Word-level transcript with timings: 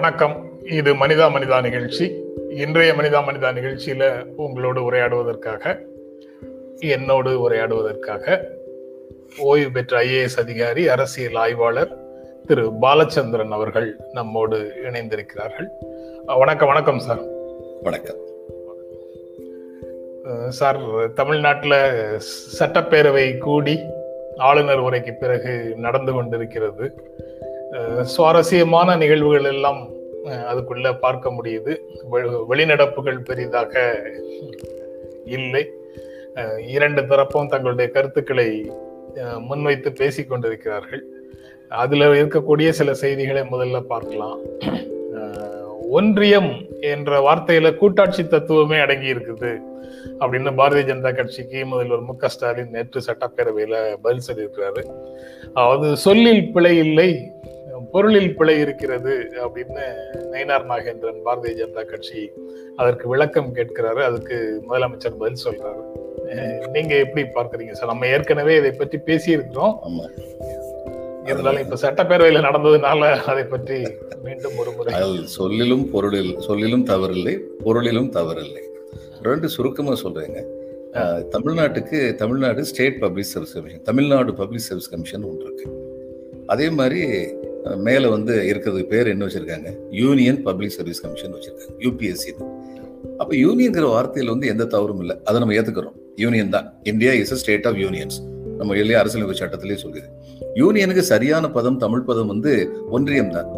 வணக்கம். 0.00 0.50
இது 0.64 0.94
மனிதா 0.94 1.26
மனிதா 1.30 1.62
நிகழ்ச்சி. 1.62 2.24
இன்றைய 2.48 2.92
மனிதா 2.92 3.20
மனிதா 3.20 3.48
நிகழ்ச்சியில 3.52 4.24
உங்களோடு 4.36 4.90
உரையாடுவதற்காக 4.90 5.86
என்னோடு 6.78 7.50
உரையாடுவதற்காக 7.50 8.40
ஓய்வு 9.38 9.70
பெற்ற 9.70 10.02
ஐஏஎஸ் 10.02 10.38
அதிகாரி 10.38 10.88
அரசியல் 10.88 11.34
ஆய்வாளர் 11.34 11.96
திரு 12.46 12.72
பாலச்சந்திரன் 12.82 13.48
அவர்கள் 13.48 13.96
நம்மோடு 14.12 14.72
இணைந்திருக்கிறார்கள். 14.84 15.68
வணக்கம் 16.26 16.68
வணக்கம் 16.68 16.98
சார். 16.98 17.20
வணக்கம். 17.82 18.16
சார் 20.48 21.12
தமிழ்நாட்டில் 21.14 22.18
சட்டப்பேரவை 22.58 23.38
கூடி 23.38 23.80
ஆளுநர் 24.36 24.82
உரைக்கு 24.82 25.12
பிறகு 25.18 25.74
நடந்து 25.76 26.12
கொண்டிருக்கிறது. 26.12 26.94
சுவாரஸ்யமான 28.12 28.96
நிகழ்வுகள் 29.02 29.48
எல்லாம் 29.52 29.80
அதுக்குள்ள 30.50 30.88
பார்க்க 31.04 31.30
முடியுது. 31.36 31.72
வெளிநடப்புகள் 32.50 33.26
பெரிதாக 33.28 33.82
இல்லை. 35.36 35.64
இரண்டு 36.76 37.02
தரப்பும் 37.10 37.50
தங்களுடைய 37.52 37.88
கருத்துக்களை 37.96 38.48
முன்வைத்து 39.48 39.90
பேசிக் 40.00 40.30
கொண்டிருக்கிறார்கள். 40.30 41.02
அதுல 41.82 42.10
இருக்கக்கூடிய 42.20 42.68
சில 42.78 42.90
செய்திகளை 43.02 43.42
முதல்ல 43.52 43.80
பார்க்கலாம். 43.94 44.38
ஒன்றியம் 45.98 46.52
என்ற 46.92 47.10
வார்த்தையில 47.26 47.68
கூட்டாட்சி 47.80 48.22
தத்துவமே 48.24 48.78
அடங்கி 48.84 49.08
இருக்குது 49.14 49.50
அப்படின்னு 50.22 50.50
பாரதிய 50.58 50.84
ஜனதா 50.90 51.10
கட்சிக்கு 51.16 51.60
முதல்வர் 51.70 52.06
மு 52.08 52.14
க 52.20 52.28
ஸ்டாலின் 52.34 52.74
நேற்று 52.74 53.00
சட்டப்பேரவையில 53.06 53.76
பதில் 54.04 54.26
சொல்லியிருக்கிறாரு. 54.28 54.82
அதாவது 55.58 55.88
சொல்லில் 56.06 56.44
பிழை 56.54 56.74
இல்லை 56.86 57.10
பொருளில் 57.92 58.36
பிழை 58.38 58.54
இருக்கிறது 58.64 59.14
அப்படின்னு 59.44 59.84
நயினார் 60.32 60.66
நாகேந்திரன் 60.72 61.22
பாரதிய 61.26 61.52
ஜனதா 61.60 61.82
கட்சி 61.92 62.22
அதற்கு 62.76 63.04
விளக்கம் 63.12 63.54
கேட்கிறாரு. 63.54 64.00
அதுக்கு 64.08 64.36
முதலமைச்சர் 64.68 65.18
பதில் 65.22 65.44
சொல்றாரு. 65.46 65.82
நீங்க 66.74 66.92
எப்படி 67.04 67.22
பார்க்கறீங்க 67.36 67.74
சார்? 67.78 67.92
நம்ம 67.92 68.06
ஏற்கனவே 68.14 68.54
இதை 68.60 68.72
பற்றி 68.72 68.98
பேசி 69.08 69.30
இருக்கிறோம் 69.36 69.74
இருந்தாலும் 71.26 71.62
இப்ப 71.64 71.76
சட்டப்பேரவையில 71.82 72.38
நடந்ததுனால 72.46 73.08
அதை 73.32 73.42
பற்றி 73.54 73.78
மீண்டும் 74.24 74.56
ஒரு 74.62 74.70
முறை 74.76 75.24
சொல்லிலும் 75.38 75.84
பொருளில் 75.90 76.32
சொல்லிலும் 76.46 76.86
தவறில்லை 76.92 77.34
பொருளிலும் 77.64 78.10
தவறில்லை. 78.16 78.62
ரெண்டு 79.28 79.48
சுருக்கமா 79.54 79.94
சொல்றேங்க. 80.04 80.40
தமிழ்நாட்டுக்கு 81.34 81.98
Tamil Nadu 82.22 82.60
state 82.70 82.98
public 83.02 83.30
service 83.32 83.54
commission 83.56 83.84
Tamil Nadu 83.90 84.30
public 84.40 84.66
service 84.68 84.90
commission 84.94 85.26
ஒன்று 85.28 85.44
இருக்கு. 85.46 85.66
அதே 86.46 86.66
மாதிரி 86.78 87.02
மேலே 87.76 88.06
வந்து 88.06 88.34
இருக்கிறதுக்கு 88.50 88.88
பேர் 88.88 89.06
என்ன 89.06 89.26
வச்சிருக்காங்க? 89.26 89.70
யூனியன் 89.90 90.42
பப்ளிக் 90.42 90.70
சர்வீஸ் 90.70 91.00
கமிஷன் 91.00 91.34
வச்சிருக்காங்க. 91.34 91.74
யூபிஎஸ்சி 91.84 92.32
அப்போ 93.18 93.36
யூனியன்கிற 93.36 93.86
வார்த்தையில் 93.94 94.28
வந்து 94.28 94.46
எந்த 94.46 94.64
தவறும் 94.64 95.00
இல்லை. 95.00 95.16
அதை 95.24 95.40
நம்ம 95.40 95.54
ஏற்றுக்கிறோம் 95.54 95.96
யூனியன் 96.16 96.48
தான். 96.48 96.74
India 96.82 97.12
is 97.12 97.32
a 97.32 97.36
state 97.36 97.66
of 97.66 97.74
unions 97.74 98.18
நம்ம 98.58 98.74
எல்லைய 98.74 98.92
அரசியலமைப்பு 98.92 99.40
சட்டத்திலேயே 99.40 99.78
சொல்லுது. 99.82 100.08
யூனியனுக்கு 100.54 101.02
சரியான 101.02 101.50
பதம் 101.50 101.76
தமிழ் 101.76 102.00
பதம் 102.00 102.26
வந்து 102.26 102.72
ஒன்றியம் 102.90 103.30
தான். 103.30 103.50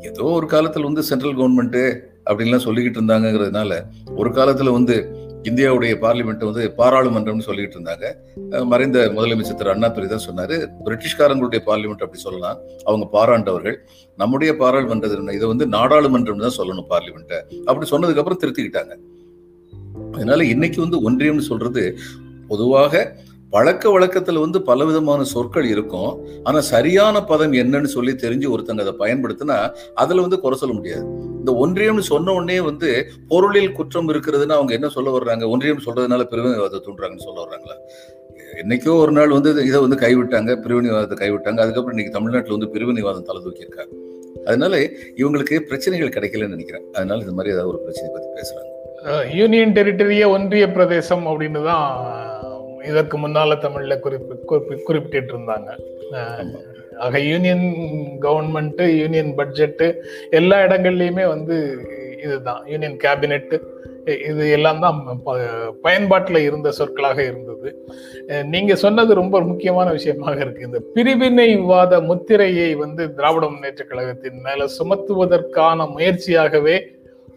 ஏதோ 0.00 0.22
ஒரு 0.22 0.46
காலத்தில் 0.46 0.82
வந்து 0.82 1.02
சென்ட்ரல் 1.02 1.36
கவர்மெண்ட்டு 1.36 2.00
அப்படின்லாம் 2.30 2.64
சொல்லிக்கிட்டு 2.64 2.98
இருந்தாங்கிறதுனால 3.00 3.80
ஒரு 4.16 4.32
காலத்தில் 4.32 4.70
வந்து 4.70 5.26
இந்தியாவுடைய 5.48 5.94
பார்லிமெண்ட் 6.04 6.44
வந்து 6.48 6.64
பாராளுமன்றம்னு 6.80 7.46
சொல்லிட்டு 7.48 7.76
இருந்தாங்க. 7.78 8.06
மறைந்த 8.72 8.98
முதலமைச்சர் 9.16 9.60
திரு 9.60 9.72
அண்ணாதுரை 9.74 10.08
தான் 10.12 10.26
சொன்னாரு. 10.28 10.56
பிரிட்டிஷ்காரங்களுடைய 10.86 11.60
பார்லிமெண்ட் 11.68 12.04
அப்படி 12.06 12.20
சொல்லலாம். 12.26 12.58
அவங்க 12.84 13.06
பாராண்டவர்கள். 13.16 13.78
நம்முடைய 14.16 14.52
பாராளுமன்றம் 14.62 15.36
இதை 15.38 15.48
வந்து 15.52 15.66
நாடாளுமன்றம் 15.76 16.44
தான் 16.46 16.58
சொல்லணும் 16.58 16.88
பார்லிமெண்ட்டை. 16.94 17.40
அப்படி 17.68 17.88
சொன்னதுக்கு 17.92 18.22
அப்புறம் 18.22 18.42
திருத்திக்கிட்டாங்க. 18.42 18.94
அதனால 20.12 20.44
இன்னைக்கு 20.54 20.78
வந்து 20.84 20.98
ஒன்றியம்னு 21.08 21.50
சொல்றது 21.52 21.82
பொதுவாக 22.50 23.02
பழக்க 23.52 23.84
வழக்கத்துல 23.94 24.40
வந்து 24.44 24.58
பலவிதமான 24.68 25.20
சொற்கள் 25.32 25.66
இருக்கும். 25.74 26.10
ஆனா 26.48 26.58
சரியான 26.72 27.22
பதம் 27.30 27.54
என்னன்னு 27.62 27.90
சொல்லி 27.94 28.12
தெரிஞ்சு 28.24 28.48
ஒருத்தங்க 28.54 28.84
அதை 28.86 28.94
பயன்படுத்தினா 29.02 29.56
அதுல 30.02 30.24
வந்து 30.26 30.38
குறை 30.42 30.56
சொல்ல 30.62 30.74
முடியாது. 30.78 31.04
இந்த 31.40 31.52
ஒன்றியம்னு 31.64 32.04
சொன்ன 32.10 32.34
உடனே 32.38 32.58
வந்து 32.60 32.90
பொருளில் 33.30 33.76
குற்றம் 33.78 34.10
இருக்கிறதுன்னு 34.12 34.56
அவங்க 34.58 34.72
என்ன 34.78 34.90
சொல்ல 34.96 35.10
வர்றாங்க? 35.16 35.44
ஒன்றியம் 35.54 35.84
சொல்றதுனால 35.86 36.26
பிரிவினைவாதத்தை 36.32 36.80
தூண்டுறாங்கன்னு 36.86 37.26
சொல்ல 37.28 37.40
வர்றாங்களா? 37.44 37.76
என்னைக்கோ 38.62 38.92
ஒரு 39.04 39.12
நாள் 39.16 39.34
வந்து 39.36 39.50
இதை 39.70 39.80
வந்து 39.86 39.98
கைவிட்டாங்க 40.04 40.52
பிரிவினைவாதத்தை 40.64 41.18
கைவிட்டாங்க. 41.24 41.58
அதுக்கப்புறம் 41.64 41.96
இன்னைக்கு 41.96 42.16
தமிழ்நாட்டில் 42.18 42.56
வந்து 42.56 42.70
பிரிவினைவாதம் 42.76 43.28
தலை 43.30 43.42
தூக்கியிருக்காங்க 43.46 43.94
அதனால 44.48 44.76
இவங்களுக்கு 45.20 45.56
பிரச்சனைகள் 45.70 46.14
கிடைக்கலன்னு 46.16 46.54
நினைக்கிறேன். 46.56 46.86
அதனால 46.96 47.22
இந்த 47.24 47.34
மாதிரி 47.38 47.54
ஏதாவது 47.54 47.72
ஒரு 47.72 47.80
பிரச்சனை 47.84 48.08
பத்தி 48.14 48.28
பேசுறாங்க. 48.38 48.72
யூனியன் 49.40 49.74
டெரிட்டரிய 49.76 50.24
ஒன்றிய 50.36 50.64
பிரதேசம் 50.76 51.24
அப்படின்னு 51.30 51.60
தான் 51.72 51.88
இதற்கு 52.90 53.16
முன்னால 53.18 53.56
தமிழ்ல 53.64 53.96
குறிப்பி 54.04 54.78
குறிப்பிட்டு 54.88 55.32
இருந்தாங்க 55.34 55.70
ஆக 57.06 57.18
யூனியன் 57.30 57.66
கவர்மெண்ட் 58.26 58.80
யூனியன் 59.00 59.32
பட்ஜெட்டு 59.40 59.86
எல்லா 60.30 60.56
இடங்கள்லயுமே 60.66 61.24
வந்து 61.34 61.56
இதுதான். 62.24 62.62
யூனியன் 62.70 62.96
கேபினெட் 63.04 63.52
இது 64.28 64.44
எல்லாம் 64.56 64.80
தான் 64.84 64.98
பயன்பாட்டில் 65.82 66.38
இருந்த 66.46 66.68
சொற்களாக 66.70 67.18
இருந்தது. 67.22 67.68
நீங்க 68.52 68.72
சொன்னது 68.74 69.10
ரொம்ப 69.20 69.40
முக்கியமான 69.40 69.88
விஷயமாக 69.90 70.38
இருக்கு. 70.44 70.66
இந்த 70.68 70.80
பிரிவினைவாத 70.94 72.00
முத்திரையை 72.10 72.70
வந்து 72.74 73.04
திராவிட 73.14 73.46
முன்னேற்ற 73.46 73.84
கழகத்தின் 73.84 74.40
மேல 74.46 74.66
சுமத்துவதற்கான 74.78 75.88
முயற்சியாகவே 75.96 76.76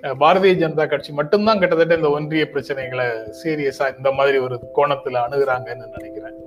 பாரதிய 0.04 0.54
ஜனதா 0.62 0.88
கட்சி 0.88 1.12
மட்டும்தான் 1.14 1.60
கிட்டத்தட்ட 1.60 1.96
இந்த 1.96 2.10
ஒன்றிய 2.10 2.44
பிரச்சனைகளை 2.54 3.06
சீரியஸா 3.42 3.98
இந்த 3.98 4.12
மாதிரி 4.12 4.38
ஒரு 4.38 4.56
கோணத்துல 4.76 5.22
அணுகுறாங்கன்னு 5.26 5.92
நினைக்கிறேன். 5.98 6.38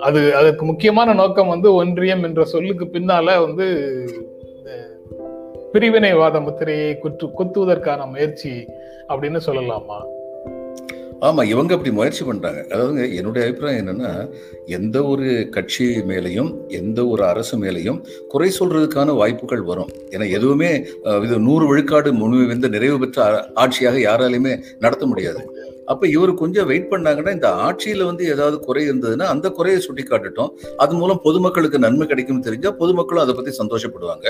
அது 0.00 0.36
அதுக்கு 0.36 0.64
முக்கியமான 0.64 1.12
நோக்கம் 1.12 1.48
வந்து 1.48 1.74
ஒன்றியம் 1.74 2.22
என்ற 2.22 2.44
சொல்லுக்கு 2.44 2.84
பின்னால 2.84 3.36
வந்து 3.40 3.66
பிரிவினைவாத 5.72 6.40
முத்திரையை 6.40 6.98
குற்று 6.98 7.26
குத்துவதற்கான 7.38 8.10
முயற்சி 8.10 8.52
அப்படின்னு 9.08 9.40
சொல்லலாமா? 9.46 9.98
ஆமாம் 11.22 11.48
இவங்க 11.52 11.72
அப்படி 11.74 11.90
முயற்சி 11.96 12.22
பண்ணுறாங்க 12.28 12.60
அதாவது 12.74 13.00
என்னுடைய 13.18 13.42
அபிப்பிராயம் 13.44 13.80
என்னன்னா 13.82 14.10
எந்த 14.76 14.96
ஒரு 15.04 15.26
கட்சி 15.56 15.86
மேலேயும் 16.10 16.50
எந்த 16.80 17.00
ஒரு 17.06 17.22
அரசு 17.24 17.56
மேலையும் 17.62 17.98
குறை 18.32 18.48
சொல்கிறதுக்கான 18.58 19.14
வாய்ப்புகள் 19.20 19.62
வரும். 19.70 19.90
ஏன்னா 20.14 20.26
எதுவுமே 20.38 20.70
இது 21.26 21.38
நூறு 21.48 21.66
விழுக்காடு 21.70 22.12
முழு 22.22 22.40
வந்து 22.52 22.68
நிறைவு 22.76 22.98
பெற்ற 23.04 23.28
ஆட்சியாக 23.64 23.98
யாராலையுமே 24.08 24.54
நடத்த 24.86 25.06
முடியாது. 25.06 25.42
அப்போ 25.92 26.04
இவர் 26.08 26.32
கொஞ்சம் 26.42 26.68
வெயிட் 26.68 26.92
பண்ணாங்கன்னா 26.92 27.32
இந்த 27.36 27.48
ஆட்சியில் 27.48 28.08
வந்து 28.10 28.24
ஏதாவது 28.34 28.56
குறை 28.66 28.84
இருந்ததுன்னா 28.90 29.26
அந்த 29.32 29.46
குறையை 29.58 29.80
சுட்டி 29.86 30.02
காட்டுட்டோம் 30.02 30.52
அது 30.84 30.94
மூலம் 31.00 31.20
பொதுமக்களுக்கு 31.26 31.78
நன்மை 31.86 32.06
கிடைக்கும் 32.12 32.44
தெரிஞ்சால் 32.46 32.78
பொதுமக்களும் 32.82 33.24
அதை 33.24 33.34
பற்றி 33.34 33.52
சந்தோஷப்படுவாங்க. 33.62 34.26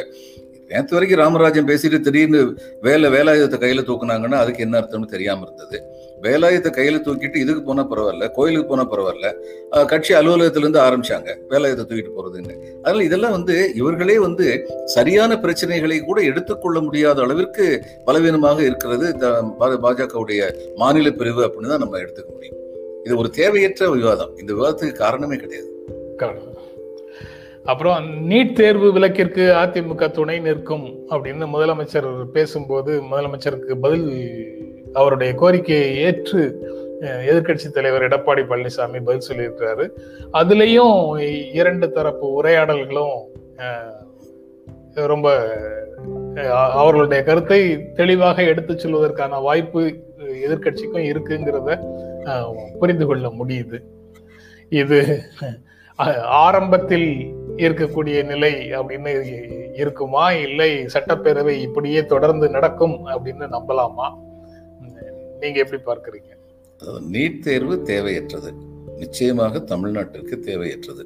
நேற்று 0.71 0.97
வரைக்கும் 0.97 1.21
ராமராஜன் 1.23 1.69
பேசிட்டு 1.71 1.99
திடீர்னு 2.07 2.41
வேலை 2.87 3.09
வேலாயுதத்தை 3.15 3.59
கையில் 3.65 3.87
தூக்குனாங்கன்னா 3.89 4.39
அதுக்கு 4.43 4.65
என்ன 4.67 4.81
அர்த்தம்னு 4.81 5.13
தெரியாமல் 5.15 5.47
இருந்தது. 5.49 5.79
வேலாயுதத்தை 6.25 6.71
கையில 6.77 6.99
தூக்கிட்டு 7.07 7.43
இதுக்கு 7.45 7.63
போனா 7.69 7.85
பரவாயில்ல 7.91 8.27
கோயிலுக்கு 8.37 8.69
போனா 8.71 8.85
பரவாயில்ல. 8.93 9.29
கட்சி 9.93 10.13
அலுவலகத்திலிருந்து 10.21 10.81
ஆரம்பிச்சாங்க 10.87 11.31
வேலாயுதத்தை 11.53 11.87
தூக்கிட்டு 11.91 12.15
போறதுன்னு. 12.19 12.57
அதனால 12.83 13.05
இதெல்லாம் 13.09 13.37
வந்து 13.39 13.57
இவர்களே 13.81 14.17
வந்து 14.27 14.47
சரியான 14.97 15.39
பிரச்சனைகளை 15.45 15.99
கூட 16.09 16.21
எடுத்துக்கொள்ள 16.31 16.81
முடியாத 16.87 17.23
அளவிற்கு 17.27 17.67
பலவீனமாக 18.09 18.63
இருக்கிறது 18.71 19.07
பாஜகவுடைய 19.87 20.43
மாநில 20.83 21.11
பிரிவு 21.21 21.43
அப்படின்னு 21.47 21.73
தான் 21.75 21.85
நம்ம 21.85 22.03
எடுத்துக்க 22.05 22.31
முடியும். 22.37 22.61
இது 23.07 23.15
ஒரு 23.23 23.31
தேவையற்ற 23.41 23.89
விவாதம். 23.99 24.35
இந்த 24.43 24.51
விவாதத்துக்கு 24.59 25.03
காரணமே 25.05 25.39
கிடையாது. 25.45 25.71
அப்புறம் 27.73 28.09
நீட் 28.31 28.57
தேர்வு 28.59 28.89
விலக்கிற்கு 28.97 29.45
அதிமுக 29.61 30.07
துணை 30.17 30.35
நிற்கும் 30.47 30.85
அப்படின்னு 31.13 31.47
முதலமைச்சர் 31.53 32.09
பேசும்போது 32.35 32.93
முதலமைச்சருக்கு 33.11 33.75
பதில் 33.85 34.09
அவருடைய 35.01 35.31
கோரிக்கையை 35.43 35.91
ஏற்று 36.07 36.43
எதிர்கட்சி 37.31 37.69
தலைவர் 37.71 38.07
எடப்பாடி 38.09 38.43
பழனிசாமி 38.51 38.99
பதில் 39.07 39.27
சொல்லியிருக்கிறாரு. 39.29 39.85
அதுலேயும் 40.41 40.99
இரண்டு 41.61 41.87
தரப்பு 41.97 42.27
உரையாடல்களும் 42.41 43.17
ரொம்ப 45.13 45.29
அவர்களுடைய 46.81 47.21
கருத்தை 47.29 47.61
தெளிவாக 48.01 48.43
எடுத்துச் 48.51 48.83
செல்வதற்கான 48.83 49.41
வாய்ப்பு 49.47 49.83
எதிர்க்கட்சிக்கும் 50.47 51.09
இருக்குங்கிறத 51.11 51.71
புரிந்து 52.81 53.07
கொள்ள 53.07 53.27
முடியுது. 53.41 53.79
இது 54.83 54.99
ஆரம்பத்தில் 56.45 57.09
இருக்கக்கூடிய 57.65 58.19
நிலை 58.31 58.53
அப்படின்னு 58.79 59.13
இருக்குமா? 59.83 60.25
இல்லை 60.47 60.71
சட்டப்பேரவை 60.95 61.55
இப்படியே 61.67 62.01
தொடர்ந்து 62.13 62.47
நடக்கும் 62.57 62.97
அப்படின்னு 63.15 63.47
நம்பலாமா? 63.57 64.09
நீங்க 65.45 65.59
எப்படி 65.65 65.81
பார்க்குறீங்க? 65.91 66.31
அதாவது 66.81 67.03
நீட் 67.15 67.43
தேர்வு 67.49 67.75
தேவையற்றது. 67.91 68.51
நிச்சயமாக 69.03 69.61
தமிழ்நாட்டிற்கு 69.73 70.37
தேவையற்றது. 70.49 71.05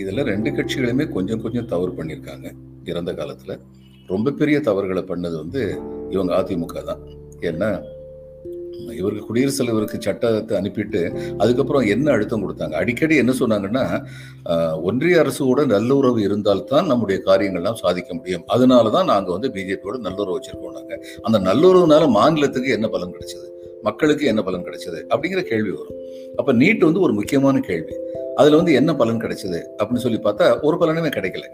இதில் 0.00 0.28
ரெண்டு 0.32 0.50
கட்சிகளுமே 0.50 1.04
கொஞ்சம் 1.16 1.42
கொஞ்சம் 1.44 1.70
தவறு 1.72 1.92
பண்ணியிருக்காங்க 1.98 2.48
இறந்த 2.90 3.10
காலத்தில். 3.20 3.54
ரொம்ப 4.12 4.32
பெரிய 4.40 4.56
தவறுகளை 4.68 5.02
பண்ணது 5.10 5.36
வந்து 5.42 5.62
இவங்க 6.14 6.32
அதிமுக 6.40 6.80
தான். 6.90 7.02
ஏன்னா 7.50 7.68
இவருக்கு 8.98 9.26
குடியரசுத் 9.26 9.60
தலைவருக்கு 9.60 9.98
சட்டத்தை 10.00 10.54
அனுப்பிட்டு 10.58 11.00
அதுக்கப்புறம் 11.38 11.84
என்ன 11.86 12.06
அழுத்தம் 12.10 12.42
கொடுத்தாங்க? 12.42 12.72
அடிக்கடி 12.72 13.16
என்ன 13.16 13.32
சொன்னாங்கன்னா 13.40 13.84
ஒன்றிய 14.82 15.22
அரசோட 15.22 15.66
நல்லுறவு 15.66 16.20
இருந்தால்தான் 16.22 16.86
நம்முடைய 16.86 17.18
காரியங்கள்லாம் 17.26 17.80
சாதிக்க 17.82 18.10
முடியும். 18.14 18.44
அதனால 18.46 18.90
தான் 18.90 19.10
நாங்கள் 19.12 19.32
வந்து 19.32 19.50
பிஜேபியோட 19.56 19.98
நல்லுறவு 19.98 20.36
வச்சிருக்கோம்னாங்க 20.38 20.96
அந்த 21.22 21.38
நல்லுறவுனால 21.38 22.08
மாநிலத்துக்கு 22.08 22.70
என்ன 22.70 22.88
பலன் 22.88 23.14
கிடைச்சது? 23.16 23.46
மக்களுக்கு 23.82 24.24
என்ன 24.26 24.40
பலன் 24.42 24.64
கிடைச்சது? 24.64 24.98
அப்படிங்கிற 25.12 25.40
கேள்வி 25.42 25.70
வரும். 25.70 26.00
அப்போ 26.36 26.52
நீட் 26.52 26.84
வந்து 26.88 27.00
ஒரு 27.00 27.12
முக்கியமான 27.12 27.60
கேள்வி. 27.60 27.94
அதில் 28.34 28.58
வந்து 28.60 28.72
என்ன 28.72 28.90
பலன் 28.94 29.22
கிடைச்சது? 29.24 29.58
அப்படின்னு 29.78 30.04
சொல்லி 30.04 30.20
பார்த்தா 30.24 30.46
ஒரு 30.62 30.76
பலனுமே 30.76 31.10
கிடைக்கல. 31.16 31.46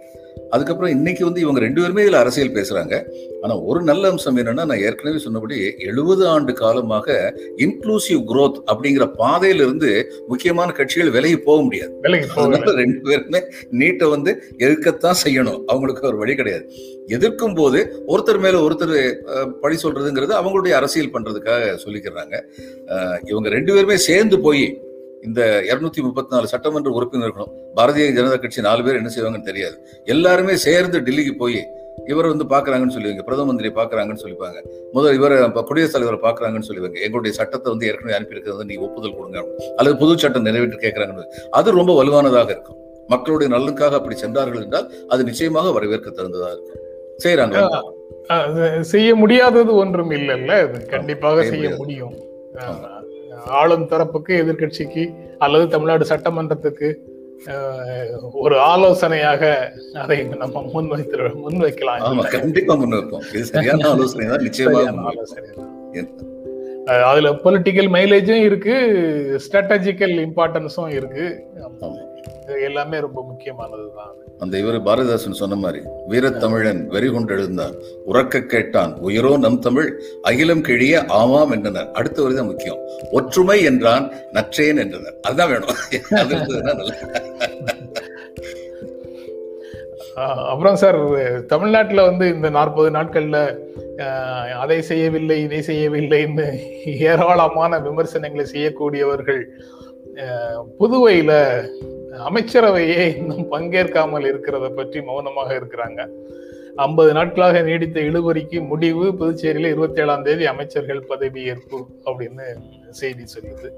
அதுக்கப்புறம் 0.50 0.92
இன்னைக்கு 0.96 1.22
வந்து 1.24 1.40
இவங்க 1.44 1.60
ரெண்டு 1.64 1.80
பேருமே 1.82 2.04
இதுல 2.04 2.20
அரசியல் 2.24 2.54
பேசுறாங்க. 2.58 2.94
ஆனா 3.42 3.54
ஒரு 3.70 3.80
நல்ல 3.88 4.04
அம்சம் 4.12 4.38
என்னன்னா 4.40 4.64
நான் 4.70 4.82
ஏற்கனவே 4.86 5.18
சொன்னபடி 5.24 5.56
எழுபது 5.90 6.24
ஆண்டு 6.34 6.52
காலமாக 6.62 7.16
இன்க்ளூசிவ் 7.64 8.22
growth 8.30 8.58
அப்படிங்கிற 8.70 9.06
பாதையில 9.22 9.64
இருந்து 9.66 9.90
முக்கியமான 10.28 10.72
கட்சிகள் 10.78 11.14
விலகி 11.16 11.38
போக 11.48 11.58
முடியாது. 11.62 11.92
அதனால 12.36 12.74
ரெண்டு 12.82 13.00
பேருமே 13.08 13.42
நீட்டை 13.80 14.08
வந்து 14.14 14.32
எதிர்க்கத்தான் 14.64 15.20
செய்யணும்? 15.24 15.60
அவங்களுக்கு 15.72 16.08
ஒரு 16.12 16.20
வழி 16.22 16.36
கிடையாது. 16.40 16.66
எதிர்க்கும் 17.16 17.56
போது 17.60 17.78
ஒருத்தர் 18.14 18.42
மேல 18.46 18.56
ஒருத்தர் 18.66 18.96
பழி 19.62 19.76
சொல்றதுங்கிறது 19.84 20.34
அவங்களுடைய 20.40 20.74
அரசியல் 20.80 21.14
பண்றதுக்காக 21.14 21.72
சொல்லிக்கிறாங்க. 21.84 22.34
இவங்க 23.30 23.48
ரெண்டு 23.56 23.72
பேருமே 23.74 23.96
சேர்ந்து 24.10 24.38
போய் 24.46 24.64
இந்த 25.26 25.40
இருநூத்தி 25.70 26.00
முப்பத்தி 26.06 26.30
நாலு 26.34 26.46
சட்டமன்ற 26.52 26.90
உறுப்பினர்களும் 26.98 27.52
பாரதிய 27.76 28.06
ஜனதா 28.18 28.36
கட்சி 28.42 28.60
நாலு 28.66 28.84
பேர் 28.84 29.00
என்ன 29.00 29.10
செய்வாங்கன்னு 29.14 29.48
தெரியாது. 29.50 29.76
எல்லாருமே 30.14 30.54
சேர்ந்து 30.66 30.98
டெல்லிக்கு 31.06 31.34
போய் 31.42 31.60
இவரை 32.12 32.28
வந்து 32.32 32.46
பாக்குறாங்கன்னு 32.52 32.94
சொல்லுவாங்க 32.96 33.22
பிரதம 33.28 33.46
மந்திரி 33.48 33.70
பாக்குறாங்கன்னு 33.78 34.22
சொல்லிப்பாங்க 34.24 34.58
முதல் 34.96 35.16
இவரை 35.18 35.36
குடியரசுத் 35.68 35.96
தலைவரை 35.96 36.18
பாக்குறாங்கன்னு 36.26 36.68
சொல்லுவாங்க 36.68 36.98
எங்களுடைய 37.06 37.32
சட்டத்தை 37.38 37.68
வந்து 37.72 37.88
ஏற்கனவே 37.90 38.16
அனுப்பியிருக்கிறது 38.18 38.58
வந்து 38.60 38.70
நீ 38.72 38.76
ஒப்புதல் 38.86 39.16
கொடுங்க 39.18 39.40
அல்லது 39.78 39.94
புது 40.02 40.12
சட்டம் 40.24 40.46
நிறைவேற்றி 40.48 40.78
கேட்கறாங்கன்னு. 40.84 41.26
அது 41.58 41.78
ரொம்ப 41.80 41.94
வலுவானதாக 42.00 42.50
இருக்கும். 42.54 42.78
மக்களுடைய 43.14 43.48
நலனுக்காக 43.54 43.96
அப்படி 44.00 44.16
சென்றார்கள் 44.24 44.64
என்றால் 44.64 44.88
அது 45.08 45.20
நிச்சயமாக 45.30 45.72
வரவேற்க 45.76 46.08
தகுந்ததாக 46.10 46.52
இருக்கும். 46.56 46.84
செய்யறாங்க 47.24 47.56
செய்ய 48.92 49.10
முடியாதது 49.22 49.74
ஒன்றும் 49.82 50.10
இல்லைல்ல 50.16 50.54
கண்டிப்பாக 50.94 51.44
செய்ய. 51.52 51.68
முடியும். 51.82 52.16
ஆளும் 53.46 53.86
தரப்புக்கு 53.86 54.28
எதிர்க்கட்சிக்கு 54.28 55.14
அல்லது 55.38 55.68
தமிழ்நாடு 55.68 56.06
சட்டமன்றத்துக்கு 56.06 56.94
ஒரு 58.32 58.60
ஆலோசனையாக 58.60 59.72
அதை 59.94 60.24
நம்ம 60.24 60.62
முன்வைத்து 60.72 61.16
முன்வைக்கலாம். 61.18 62.28
கண்டிப்பா 62.30 62.74
முன்வைப்போம். 62.74 63.34
இது 63.34 63.44
சரியான 63.44 63.88
ஆலோசனை 63.92 64.26
தான் 64.26 64.42
நிச்சயமாக. 64.42 64.92
ஆலோசனை 65.00 65.50
அதுல 66.86 67.30
பொலிட்டிக்கல் 67.30 67.90
மைலேஜும் 67.92 68.42
இருக்கு 68.42 68.74
ஸ்ட்ராட்டஜிக்கல் 69.46 70.14
இம்பார்ட்டன்ஸும் 70.26 70.88
இருக்கு. 70.88 71.42
எல்லாமே 72.62 72.98
ரொம்ப 72.98 73.26
முக்கியமானதுதான். 73.30 74.12
அந்த 74.38 74.58
இவர் 74.58 74.82
பாரதிதாசன் 74.82 75.30
சொன்ன 75.30 75.54
மாதிரி 75.54 75.82
வீரத்தமிழன் 76.08 76.86
வெறி 76.86 77.08
கொண்டு 77.08 77.34
எழுந்தான் 77.34 77.74
உறக்க 78.06 78.46
கேட்டான் 78.46 78.94
உயிரோ 79.02 79.38
நம் 79.38 79.58
தமிழ் 79.58 80.02
அகிலம் 80.22 80.60
கிழிய 80.60 81.04
ஆமாம் 81.06 81.50
என்றனர். 81.50 81.88
அடுத்த 81.92 82.22
வரி 82.22 82.34
தான் 82.34 82.46
முக்கியம். 82.46 82.78
ஒற்றுமை 83.10 83.62
என்றான் 83.62 84.12
நற்றேன் 84.32 84.78
என்றனர். 84.78 85.16
அதுதான் 85.22 85.50
வேணும். 85.50 85.74
அது 86.20 86.34
இருந்ததுன்னா 86.36 86.74
நல்லா. 86.74 86.94
அப்புறம் 90.48 90.76
சார் 90.76 90.98
தமிழ்நாட்டுல 91.46 92.04
வந்து 92.04 92.28
இந்த 92.28 92.50
நாற்பது 92.50 92.90
நாட்கள்ல 92.90 93.58
ஆஹ் 93.96 94.50
அதை 94.50 94.82
செய்யவில்லை 94.82 95.42
இதை 95.42 95.58
செய்யவில்லைன்னு 95.58 96.46
ஏராளமான 96.86 97.78
விமர்சனங்களை 97.78 98.46
செய்யக்கூடியவர்கள் 98.52 99.42
புதுவையில 100.80 101.32
அமைச்சரவையே 102.28 103.16
இன்னும் 103.16 103.50
பங்கேற்காமல் 103.52 104.28
இருக்கிறத 104.30 104.68
பற்றி 104.74 105.00
மௌனமாக 105.02 105.60
இருக்கிறாங்க. 105.60 106.00
ஐம்பது 106.76 107.12
நாட்களாக 107.12 107.60
நீடித்த 107.60 108.00
இழுவரிக்கு 108.00 108.66
முடிவு 108.66 109.06
புதுச்சேரியில 109.12 109.70
இருபத்தி 109.74 110.00
ஏழாம் 110.00 110.22
தேதி 110.22 110.46
அமைச்சர்கள் 110.46 111.06
பதவியேற்பு 111.08 111.78
அப்படின்னு 112.04 112.46
செய்தி 112.90 113.24
சொல்லுது. 113.34 113.70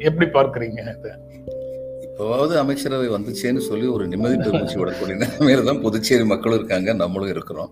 எப்படி 0.00 0.28
பார்க்குறீங்க 0.30 0.80
இதை? 0.98 1.12
இப்போவாவது 2.18 2.54
அமைச்சரவை 2.60 3.08
வந்துச்சேன்னு 3.14 3.60
சொல்லி 3.66 3.86
ஒரு 3.96 4.04
நிம்மதி 4.12 4.36
பெருமூச்சு 4.44 4.78
விடக்கூடிய 4.78 5.16
நிலைமையில 5.20 5.64
தான் 5.68 5.80
புதுச்சேரி 5.84 6.24
மக்களும் 6.30 6.58
இருக்காங்க 6.58 6.92
நம்மளும் 7.02 7.30
இருக்கிறோம். 7.34 7.70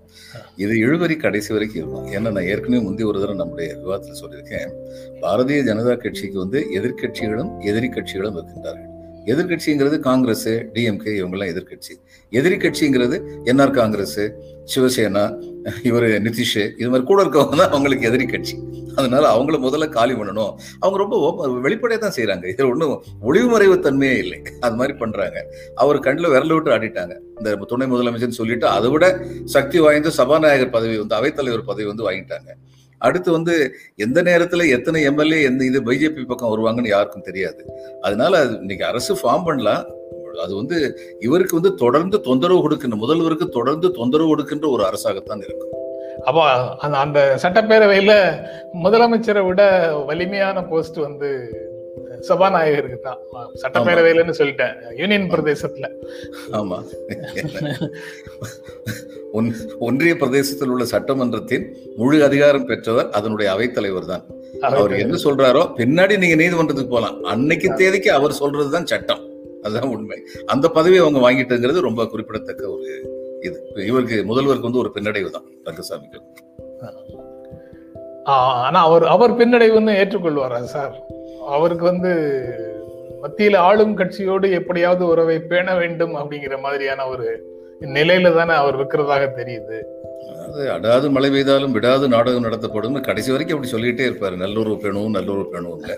இது 0.64 0.74
இழுவரி 0.82 1.16
கடைசி 1.24 1.50
வரைக்கும் 1.54 1.80
இருக்கும். 1.82 2.06
ஏன்னா 2.14 2.28
நான் 2.36 2.46
ஏற்கனவே 2.52 2.80
முந்தைய 2.84 3.08
ஒரு 3.10 3.18
தடவை 3.22 3.36
நம்முடைய 3.40 3.68
விவாதத்தில் 3.80 4.20
சொல்லியிருக்கேன் 4.20 4.70
பாரதிய 5.22 5.64
ஜனதா 5.70 5.96
கட்சிக்கு 6.04 6.38
வந்து 6.44 6.60
எதிர்க்கட்சிகளும் 6.80 7.50
எதிரி 7.70 7.90
கட்சிகளும் 7.96 8.38
இருக்கின்றார்கள். 8.38 8.92
எதிர்க்கட்சிங்கிறது 9.32 9.98
காங்கிரஸ் 10.08 10.48
டிஎம்கே 10.76 11.12
இவங்கெல்லாம் 11.20 11.52
எதிர்க்கட்சி. 11.54 11.94
எதிரி 12.32 12.58
கட்சிங்கிறது 12.66 13.18
என்ஆர் 13.52 13.76
காங்கிரஸ் 13.80 14.20
சிவசேனா 14.74 15.26
இவர் 15.88 16.06
நிதிஷ் 16.26 16.56
இது 16.80 16.88
மாதிரி 16.92 17.06
கூட 17.10 17.18
இருக்கவங்க 17.24 17.56
தான் 17.60 17.72
அவங்களுக்கு 17.74 18.08
எதிரி 18.10 18.26
கட்சி. 18.32 18.56
அதனால 19.00 19.24
அவங்கள 19.34 19.56
முதல்ல 19.64 19.86
காலி 19.96 20.14
பண்ணணும். 20.18 20.52
அவங்க 20.82 20.98
ரொம்ப 21.02 21.16
வெளிப்படையாக 21.64 22.00
தான் 22.04 22.16
செய்கிறாங்க 22.18 22.44
இதில் 22.52 22.70
ஒன்றும் 22.72 22.94
ஒளிவு 23.28 23.48
மறைவு 23.52 23.76
தன்மையே 23.86 24.14
இல்லை. 24.24 24.38
அது 24.66 24.78
மாதிரி 24.80 24.94
பண்ணுறாங்க 25.02 25.40
அவர் 25.84 25.98
கண்ணில் 26.06 26.32
விரல 26.34 26.54
விட்டு 26.56 26.74
ஆடிட்டாங்க 26.76 27.16
இந்த 27.38 27.56
துணை 27.72 27.88
முதலமைச்சர்னு 27.92 28.40
சொல்லிட்டு 28.40 28.68
அதை 28.76 28.90
விட 28.94 29.06
சக்தி 29.56 29.80
வாய்ந்த 29.86 30.12
சபாநாயகர் 30.20 30.74
பதவி 30.76 30.96
வந்து 31.02 31.18
அவைத்தலைவர் 31.18 31.68
பதவி 31.72 31.88
வந்து 31.92 32.08
வாங்கிட்டாங்க. 32.08 32.50
அடுத்து 33.06 33.30
வந்து 33.36 33.54
எந்த 34.04 34.18
நேரத்தில் 34.28 34.70
எத்தனை 34.76 35.00
எம்எல்ஏ 35.08 35.38
எந்த 35.48 35.62
இது 35.70 35.80
பிஜேபி 35.88 36.22
பக்கம் 36.30 36.52
வருவாங்கன்னு 36.52 36.94
யாருக்கும் 36.94 37.28
தெரியாது. 37.28 37.60
அதனால 38.06 38.42
இன்னைக்கு 38.62 38.84
அரசு 38.92 39.14
ஃபார்ம் 39.20 39.46
பண்ணலாம். 39.48 39.82
அது 40.42 40.54
வந்து 40.54 40.98
இவருக்கு 41.20 41.60
வந்து 41.60 41.76
தொடர்ந்து 41.76 42.20
தொந்தரவு 42.20 42.60
கொடுக்கின்ற 42.60 42.96
முதல்வருக்கு 42.96 43.48
தொடர்ந்து 43.48 43.90
தொந்தரவு 43.90 44.28
கொடுக்கின்ற 44.28 44.68
ஒரு 44.68 44.84
அரசாகத்தான் 44.84 45.44
இருக்கும். 45.44 45.70
அப்போ 46.24 46.42
அந்த 46.76 46.98
அந்த 46.98 47.38
சட்டப்பேரவையில 47.42 48.40
முதலமைச்சரை 48.84 49.46
விட 49.46 49.92
வலிமையான 50.06 50.62
போஸ்ட் 50.62 50.96
வந்து 50.96 51.60
சபாநாயகருக்கு 52.28 52.98
தான். 52.98 53.18
சட்டப்பேரவையிலன்னு 53.62 54.34
சொல்லிட்டேன். 54.38 54.96
யூனியன் 54.96 55.30
பிரதேசத்துல. 55.30 55.90
ஆமா. 56.52 56.84
ஒன்- 59.32 59.54
ஒன்றிய 59.78 60.16
பிரதேசத்தில் 60.16 60.68
உள்ள 60.68 60.84
சட்டமன்றத்தின் 60.84 61.76
முழு 61.96 62.24
அதிகாரம் 62.24 62.66
பெற்றவர் 62.66 63.10
அதனுடைய 63.10 63.52
அவைத்தலைவர் 63.52 64.06
தான். 64.06 64.24
அவர் 64.60 64.98
என்ன 64.98 65.16
சொல்றாரோ 65.16 65.72
பின்னாடி 65.76 66.18
நீங்க 66.18 66.34
நீதிமன்றத்துக்கு 66.34 66.90
போலாம். 66.90 67.22
அன்னைக்கு 67.22 67.74
தேதிக்கு 67.74 68.12
அவர் 68.12 68.36
சொல்றதுதான் 68.40 68.84
சட்டம். 68.84 69.25
அதுதான் 69.66 69.90
உண்மை. 69.90 70.22
அந்த 70.46 70.68
பதவியை 70.68 71.06
அவங்க 71.06 71.30
வாங்கிட்டுங்கிறது 71.30 71.80
ரொம்ப 71.80 72.06
குறிப்பிடத்தக்க 72.06 72.70
ஒரு 72.70 73.14
இது. 73.40 73.86
இவருக்கு 73.86 74.24
முதல்வருக்கு 74.28 74.60
வந்து 74.60 74.78
ஒரு 74.78 74.90
பின்னடைவு 74.94 75.30
தான் 75.30 75.44
ரங்கசாமிக்கு. 75.64 76.20
ஆஹ் 78.24 78.64
ஆனா 78.64 78.80
அவர் 78.80 79.04
அவர் 79.04 79.36
பின்னடைவுன்னு 79.36 79.92
ஏற்றுக்கொள்வாரா 79.94 80.62
சார்? 80.62 81.06
அவருக்கு 81.46 81.84
வந்து 81.84 82.10
மத்தியில 83.22 83.56
ஆளும் 83.56 83.96
கட்சியோடு 83.96 84.50
எப்படியாவது 84.50 85.06
உறவை 85.06 85.40
பேண 85.40 85.74
வேண்டும் 85.74 86.14
அப்படிங்கிற 86.14 86.60
மாதிரியான 86.60 87.06
ஒரு 87.06 87.55
நிலையில 87.80 88.34
தானே 88.34 88.52
அவர் 88.52 88.76
இருக்கிறதாக 88.78 89.24
தெரியுது. 89.40 89.78
அதாவது 90.38 90.70
அடாது 90.70 91.10
மழை 91.10 91.30
பெய்தாலும் 91.30 91.70
விடாது 91.70 92.08
நாடகம் 92.08 92.42
நடத்தப்படும் 92.42 93.00
கடைசி 93.00 93.30
வரைக்கும் 93.30 93.62
அப்படி 93.62 93.72
சொல்லிட்டே 93.72 94.06
இருப்பாரு. 94.08 94.36
நல்லுறவு 94.36 94.76
பேணும் 94.76 95.10
நல்லுறவு 95.10 95.46
பேணும்ல 95.52 95.94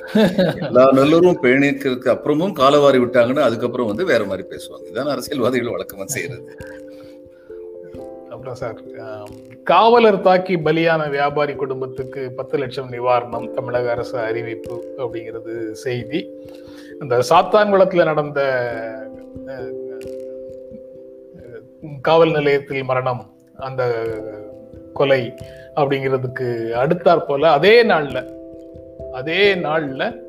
எல்லா 0.66 0.92
நல்லுறவும் 0.92 1.40
பேணிக்கிறதுக்கு 1.42 2.14
அப்புறமும் 2.14 2.52
காலவாரி 2.52 2.98
விட்டாங்கன்னா 2.98 3.38
அதுக்கப்புறம் 3.38 3.86
வந்து 3.86 4.04
வேற 4.04 4.24
மாதிரி 4.24 4.48
பேசுவாங்க. 4.48 4.86
இதான் 4.92 5.12
அரசியல்வாதிகள் 5.14 5.72
வழக்கமா 5.72 6.04
செய்யறது. 6.04 6.56
அப்புறம் 8.30 8.54
சார். 8.54 8.82
காவலர் 9.64 10.20
தாக்கி 10.20 10.56
பலியான 10.56 11.10
வியாபாரி 11.10 11.54
குடும்பத்துக்கு 11.54 12.32
பத்து 12.32 12.58
லட்சம் 12.58 12.92
நிவாரணம் 12.92 13.50
தமிழக 13.50 13.90
அரசு 13.90 14.18
அறிவிப்பு 14.18 14.94
அப்படிங்கிறது 14.98 15.70
செய்தி. 15.70 16.30
இந்த 17.00 17.22
சாத்தான்குளத்துல 17.30 18.04
நடந்த 18.04 18.40
காவல் 22.02 22.30
நிலையத்தில் 22.30 22.82
மரணம் 22.82 23.34
அந்த 23.56 23.82
கொலை 24.92 25.34
அப்படிங்கிறதுக்கு 25.74 26.46
அடுத்தாற் 26.72 27.26
போல 27.26 27.50
அதே 27.50 27.82
நாள்ல 27.82 28.36
அதே 29.12 29.54
நாள்ல 29.54 30.26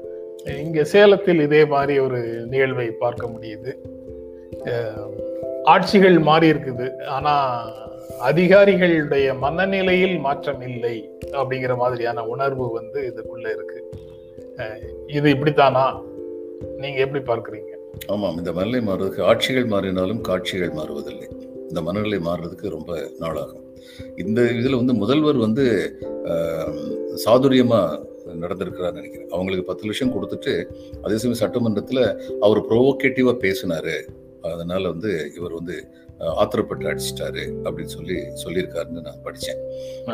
இங்க 0.58 0.84
சேலத்தில் 0.84 1.40
இதே 1.40 1.66
மாதிரி 1.66 2.00
ஒரு 2.00 2.20
நிகழ்வை 2.22 2.92
பார்க்க 2.92 3.28
முடியுது. 3.28 3.72
ஆட்சிகள் 5.64 6.20
மாறி 6.20 6.52
இருக்குது. 6.52 7.06
ஆனா 7.06 7.34
அதிகாரிகளுடைய 8.22 9.38
மனநிலையில் 9.38 10.18
மாற்றம் 10.18 10.62
இல்லை 10.62 11.18
அப்படிங்கிற 11.32 11.78
மாதிரியான 11.78 12.26
உணர்வு 12.26 12.72
வந்து 12.72 13.02
இதுக்குள்ள 13.10 13.48
இருக்கு. 13.54 13.94
இது 15.08 15.34
இப்படித்தானா? 15.34 16.02
நீங்க 16.78 17.00
எப்படி 17.00 17.24
பார்க்குறீங்க? 17.24 17.74
ஆமாம் 18.08 18.38
இந்த 18.38 18.52
மனநிலை 18.52 18.82
மாறுவதற்கு 18.82 19.24
ஆட்சிகள் 19.24 19.66
மாறினாலும் 19.66 20.22
காட்சிகள் 20.22 20.70
மாறுவதில்லை. 20.70 21.39
இந்த 21.70 21.82
மனநிலை 21.82 22.20
மாறுறதுக்கு 22.20 22.70
ரொம்ப 22.70 22.92
நாளாகும். 23.20 23.66
இந்த 24.18 24.42
இதுல 24.60 24.76
வந்து 24.76 24.94
முதல்வர் 24.94 25.38
வந்து 25.38 25.66
ஆஹ், 26.32 26.74
சாதுரியமா 27.26 27.82
நடந்திருக்கிறார் 28.36 28.94
நினைக்கிறேன். 28.94 29.30
அவங்களுக்கு 29.32 29.66
பத்து 29.66 29.88
லட்சம் 29.88 30.14
கொடுத்துட்டு 30.16 30.54
அதே 31.04 31.18
சமயம் 31.18 31.42
சட்டமன்றத்துல 31.42 32.02
அவர் 32.42 32.68
ப்ரோவோகேட்டிவா 32.68 33.34
பேசினாரு. 33.42 33.96
அதனால 34.50 34.88
வந்து 34.88 35.32
இவர் 35.36 35.54
வந்து 35.54 35.78
ஆத்திரப்பட்டு 36.36 36.86
அடிச்சிட்டாரு 36.88 37.44
அப்படின்னு 37.64 37.92
சொல்லி 37.92 38.16
சொல்லியிருக்காருன்னு 38.44 39.02
நான் 39.02 39.22
படிச்சேன் 39.26 39.60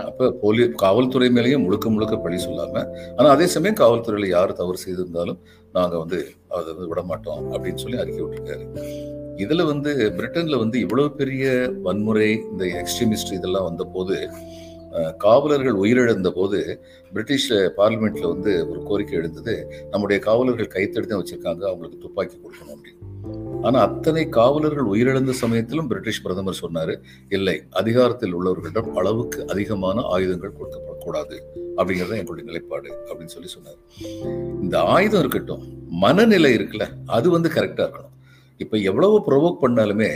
அப்ப 0.03 0.31
போலி 0.33 0.63
காவல்துறை 0.75 1.29
மேலேயும் 1.29 1.63
முழுக்க 1.63 1.89
முழுக்க 1.89 2.17
பழி 2.17 2.37
சொல்லாம 2.37 2.83
ஆனா 3.17 3.29
அதே 3.29 3.47
சமயம் 3.47 3.79
காவல்துறையில 3.79 4.27
யார் 4.27 4.53
தவறு 4.53 4.77
செய்திருந்தாலும் 4.77 5.39
நாங்க 5.71 5.97
வந்து 5.97 6.19
அதை 6.49 6.67
வந்து 6.71 6.87
விட 6.87 7.01
மாட்டோம் 7.03 7.43
அப்படின்னு 7.53 7.75
சொல்லி 7.75 7.97
அறிக்கை 7.97 8.23
விட்டுருக்காரு. 8.23 8.65
இதுல 9.43 9.63
வந்து 9.71 9.91
பிரிட்டன்ல 10.17 10.57
வந்து 10.63 10.77
இவ்வளவு 10.85 11.09
பெரிய 11.21 11.45
வன்முறை 11.87 12.29
இந்த 12.51 12.65
எக்ஸ்ட்ரீமிஸ்ட் 12.81 13.35
இதெல்லாம் 13.37 13.67
வந்த 13.69 13.83
போது 13.95 14.17
காவலர்கள் 15.23 15.79
உயிரிழந்த 15.83 16.29
போது 16.37 16.59
பிரிட்டிஷ் 17.13 17.47
பார்லிமெண்ட்ல 17.79 18.29
வந்து 18.33 18.51
ஒரு 18.69 18.79
கோரிக்கை 18.89 19.15
எழுந்தது 19.19 19.55
நம்முடைய 19.91 20.17
காவலர்கள் 20.27 20.73
கைத்தடி 20.75 21.07
தான் 21.07 21.21
வச்சிருக்காங்க 21.21 21.63
அவங்களுக்கு 21.69 21.97
துப்பாக்கி 22.05 22.37
கொடுக்கணும் 22.37 22.75
அப்படின்னு. 22.75 23.01
ஆனா 23.65 23.77
அத்தனை 23.87 24.23
காவலர்கள் 24.39 24.91
உயிரிழந்த 24.93 25.33
சமயத்திலும் 25.41 25.89
பிரிட்டிஷ் 25.91 26.21
பிரதமர் 26.25 26.61
சொன்னாரு 26.63 26.95
இல்லை 27.35 27.57
அதிகாரத்தில் 27.81 28.35
உள்ளவர்களிடம் 28.39 28.97
அளவுக்கு 29.01 29.39
அதிகமான 29.53 30.01
ஆயுதங்கள் 30.15 30.57
கொடுக்கப்படக்கூடாது 30.57 31.37
அப்படிங்கறது 31.77 32.19
எங்களுடைய 32.21 32.45
நிலைப்பாடு 32.49 32.89
அப்படின்னு 33.09 33.35
சொல்லி 33.37 33.51
சொன்னார். 33.55 33.79
இந்த 34.65 34.77
ஆயுதம் 34.95 35.23
இருக்கட்டும் 35.23 35.63
மனநிலை 36.05 36.53
இருக்குல்ல 36.57 36.87
அது 37.17 37.29
வந்து 37.37 37.49
கரெக்டா 37.57 37.85
இருக்கணும். 37.87 38.13
இப்போ 38.57 38.77
எவ்வளவு 38.77 39.15
ப்ரொவோக் 39.27 39.63
பண்ணாலுமே 39.63 40.09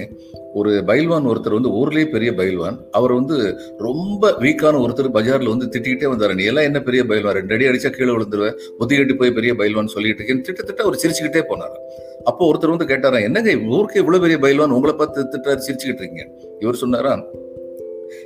ஒரு 0.54 0.84
பைல்வான் 0.88 1.28
ஒருத்தர் 1.32 1.56
வந்து 1.58 1.72
ஊர்லயே 1.80 2.06
பெரிய 2.06 2.32
பைல்வான் 2.32 2.78
அவர் 2.92 3.14
வந்து 3.14 3.38
ரொம்ப 3.78 4.32
வீக்கான 4.32 4.80
ஒருத்தர் 4.84 5.16
பஜார்ல 5.18 5.54
வந்து 5.54 5.68
திட்டிக்கிட்டே 5.74 6.08
வந்தார். 6.08 6.34
நீ 6.34 6.44
எல்லாம் 6.44 6.64
என்ன 6.64 6.82
பெரிய 6.82 7.04
பைல்வான்? 7.04 7.38
ரெண்டு 7.40 7.56
அடி 7.56 7.68
அடிச்சா 7.68 7.90
கீழே 7.90 8.12
விழுந்துருவேன் 8.12 8.56
புத்தி 8.78 9.14
போய் 9.14 9.32
பெரிய 9.32 9.54
பைல்வான் 9.54 9.94
சொல்லிட்டு 9.96 10.24
இருக்கேன் 10.24 10.46
திட்டத்திட்ட 10.48 10.82
அவர் 10.82 11.02
சிரிச்சுக்கிட்டே 11.04 11.44
போனாரு. 11.52 11.78
அப்போ 12.24 12.52
ஒருத்தர் 12.52 12.76
வந்து 12.76 12.90
கேட்டாரா 12.94 13.22
என்னங்க 13.24 13.52
ஊருக்கு 13.76 14.00
இவ்வளவு 14.00 14.24
பெரிய 14.28 14.40
பயில்வான் 14.46 14.76
உங்களை 14.78 14.96
பார்த்து 14.96 15.30
திட்டாரு 15.36 15.66
சிரிச்சுக்கிட்டு 15.68 16.04
இருக்கீங்க. 16.04 16.26
இவர் 16.60 16.82
சொன்னாரா 16.84 17.14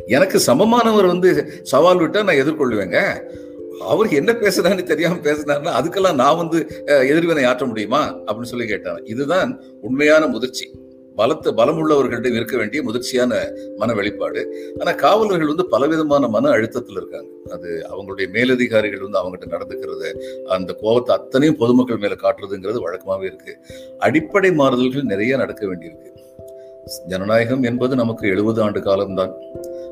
எனக்கு 0.08 0.40
சமமானவர் 0.48 1.08
வந்து 1.08 1.30
சவால் 1.62 2.02
விட்டா 2.02 2.24
நான் 2.24 2.42
எதிர்கொள்வேங்க. 2.44 3.00
அவர் 3.80 4.08
என்ன 4.10 4.32
பேசுறான்னு 4.32 4.84
தெரியாம 4.84 5.16
பேசுனாருன்னா 5.16 5.72
அதுக்கெல்லாம் 5.80 6.14
நான் 6.14 6.38
வந்து 6.38 6.86
எதிர்வினை 6.86 7.44
ஆற்ற 7.44 7.66
முடியுமா? 7.66 8.18
அப்படின்னு 8.18 8.52
சொல்லி 8.54 8.74
கேட்டாங்க 8.74 9.00
இதுதான் 9.04 9.64
உண்மையான 9.82 10.28
முதிர்ச்சி. 10.28 10.72
பலத்த 11.16 11.52
பலமுள்ளவர்களிடம் 11.52 12.36
இருக்க 12.36 12.58
வேண்டிய 12.58 12.84
முதிர்ச்சியான 12.84 13.52
மன 13.76 13.94
வெளிப்பாடு. 13.94 14.74
ஆனா 14.80 14.92
காவலர்கள் 14.92 15.48
வந்து 15.48 15.66
பலவிதமான 15.66 16.28
மன 16.28 16.50
அழுத்தத்தில் 16.50 16.96
இருக்காங்க. 16.96 17.28
அது 17.52 17.86
அவங்களுடைய 17.92 18.30
மேலதிகாரிகள் 18.30 19.00
வந்து 19.00 19.20
அவங்ககிட்ட 19.20 19.54
நடந்துக்கிறது 19.56 20.12
அந்த 20.44 20.74
கோபத்தை 20.74 21.16
அத்தனையும் 21.16 21.58
பொதுமக்கள் 21.58 21.98
மேல 21.98 22.14
காட்டுறதுங்கிறது 22.14 22.84
வழக்கமாவே 22.86 23.24
இருக்கு. 23.24 23.58
அடிப்படை 24.00 24.52
மாறுதல்கள் 24.52 25.04
நிறைய 25.04 25.38
நடக்க 25.38 25.66
வேண்டியிருக்கு. 25.66 26.12
ஜனநாயகம் 27.08 27.64
என்பது 27.64 27.96
நமக்கு 27.96 28.28
எழுபது 28.28 28.62
ஆண்டு 28.62 28.82
காலம்தான். 28.82 29.34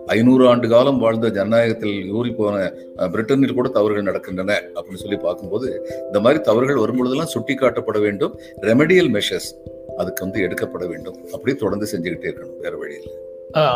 ஐநூறு 0.05 0.48
ஆண்டு 0.48 0.70
காலம் 0.70 0.98
வாழ்ந்த 0.98 1.29
ஜனநாயகத்தில் 1.29 2.12
ஊறி 2.12 2.31
போன 2.31 2.74
பிரிட்டனில் 2.98 3.53
கூட 3.53 3.70
தவறுகள் 3.70 4.08
நடக்கின்றன 4.13 4.58
அப்படின்னு 4.75 5.03
சொல்லி 5.03 5.17
பார்க்கும்போது 5.17 5.67
இந்த 6.08 6.20
மாதிரி 6.20 6.43
தவறுகள் 6.43 6.81
வரும்பொழுதெல்லாம் 6.84 7.34
சுட்டி 7.36 7.55
காட்டப்பட 7.55 8.00
வேண்டும். 8.01 8.39
ரெமடியல் 8.62 9.12
மெஷர்ஸ் 9.17 9.51
அதுக்கு 9.98 10.25
வந்து 10.25 10.41
எடுக்கப்பட 10.41 10.86
வேண்டும். 10.86 11.17
அப்படியே 11.34 11.58
தொடர்ந்து 11.58 11.91
செஞ்சுக்கிட்டே 11.93 12.31
இருக்கணும் 12.31 12.58
வேற 12.60 12.75
வழியில் 12.77 13.12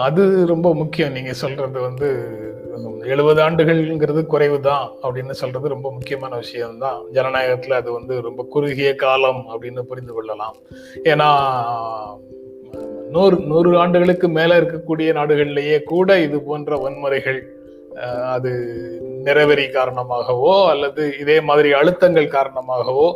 அது 0.07 0.45
ரொம்ப 0.45 0.67
முக்கியம். 0.75 1.11
நீங்க 1.11 1.33
சொல்றது 1.33 1.79
வந்து 1.79 2.09
எழுபது 3.13 3.41
ஆண்டுகள்ங்கிறது 3.41 4.25
குறைவு 4.25 4.59
தான் 4.59 4.91
அப்படின்னு 5.03 5.31
சொல்றது 5.31 5.67
ரொம்ப 5.67 5.91
முக்கியமான 5.91 6.35
விஷயம்தான். 6.35 6.99
ஜனநாயகத்துல 7.13 7.79
அது 7.81 7.91
வந்து 7.91 8.21
ரொம்ப 8.21 8.45
குறுகிய 8.49 8.95
காலம் 8.95 9.41
அப்படின்னு 9.53 9.81
புரிந்து 9.81 10.13
கொள்ளலாம். 10.13 10.55
ஏன்னா 11.03 11.29
நூறு 13.15 13.37
நூறு 13.51 13.69
ஆண்டுகளுக்கு 13.83 14.27
மேலே 14.37 14.55
இருக்கக்கூடிய 14.59 15.09
நாடுகளிலேயே 15.19 15.77
கூட 15.91 16.17
இது 16.25 16.37
போன்ற 16.47 16.77
வன்முறைகள் 16.83 17.39
அது 18.33 18.51
நிறவெறி 19.25 19.65
காரணமாகவோ 19.77 20.53
அல்லது 20.71 21.03
இதே 21.23 21.37
மாதிரி 21.49 21.69
அழுத்தங்கள் 21.79 22.33
காரணமாகவோ 22.37 23.07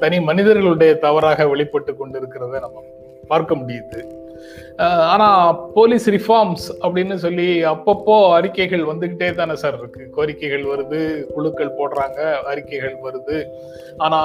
தனி 0.00 0.18
மனிதர்களுடைய 0.28 0.92
தவறாக 1.06 1.46
வெளிப்பட்டு 1.52 1.92
கொண்டிருக்கிறத 1.92 2.60
நம்ம 2.66 2.84
பார்க்க 3.30 3.54
முடியுது. 3.54 4.00
ஆஹ் 4.76 5.06
ஆனா 5.12 5.52
போலீஸ் 5.52 6.10
ரிஃபார்ம்ஸ் 6.10 6.64
அப்படின்னு 6.80 7.14
சொல்லி 7.14 7.64
அப்பப்போ 7.64 8.32
அறிக்கைகள் 8.32 8.80
வந்துகிட்டே 8.80 9.34
தானே 9.34 9.54
சார் 9.54 9.78
இருக்கு. 9.78 10.08
கோரிக்கைகள் 10.16 10.64
வருது 10.64 11.24
குழுக்கள் 11.24 11.76
போடுறாங்க 11.78 12.32
அறிக்கைகள் 12.32 12.96
வருது. 13.04 13.44
ஆனா 13.96 14.20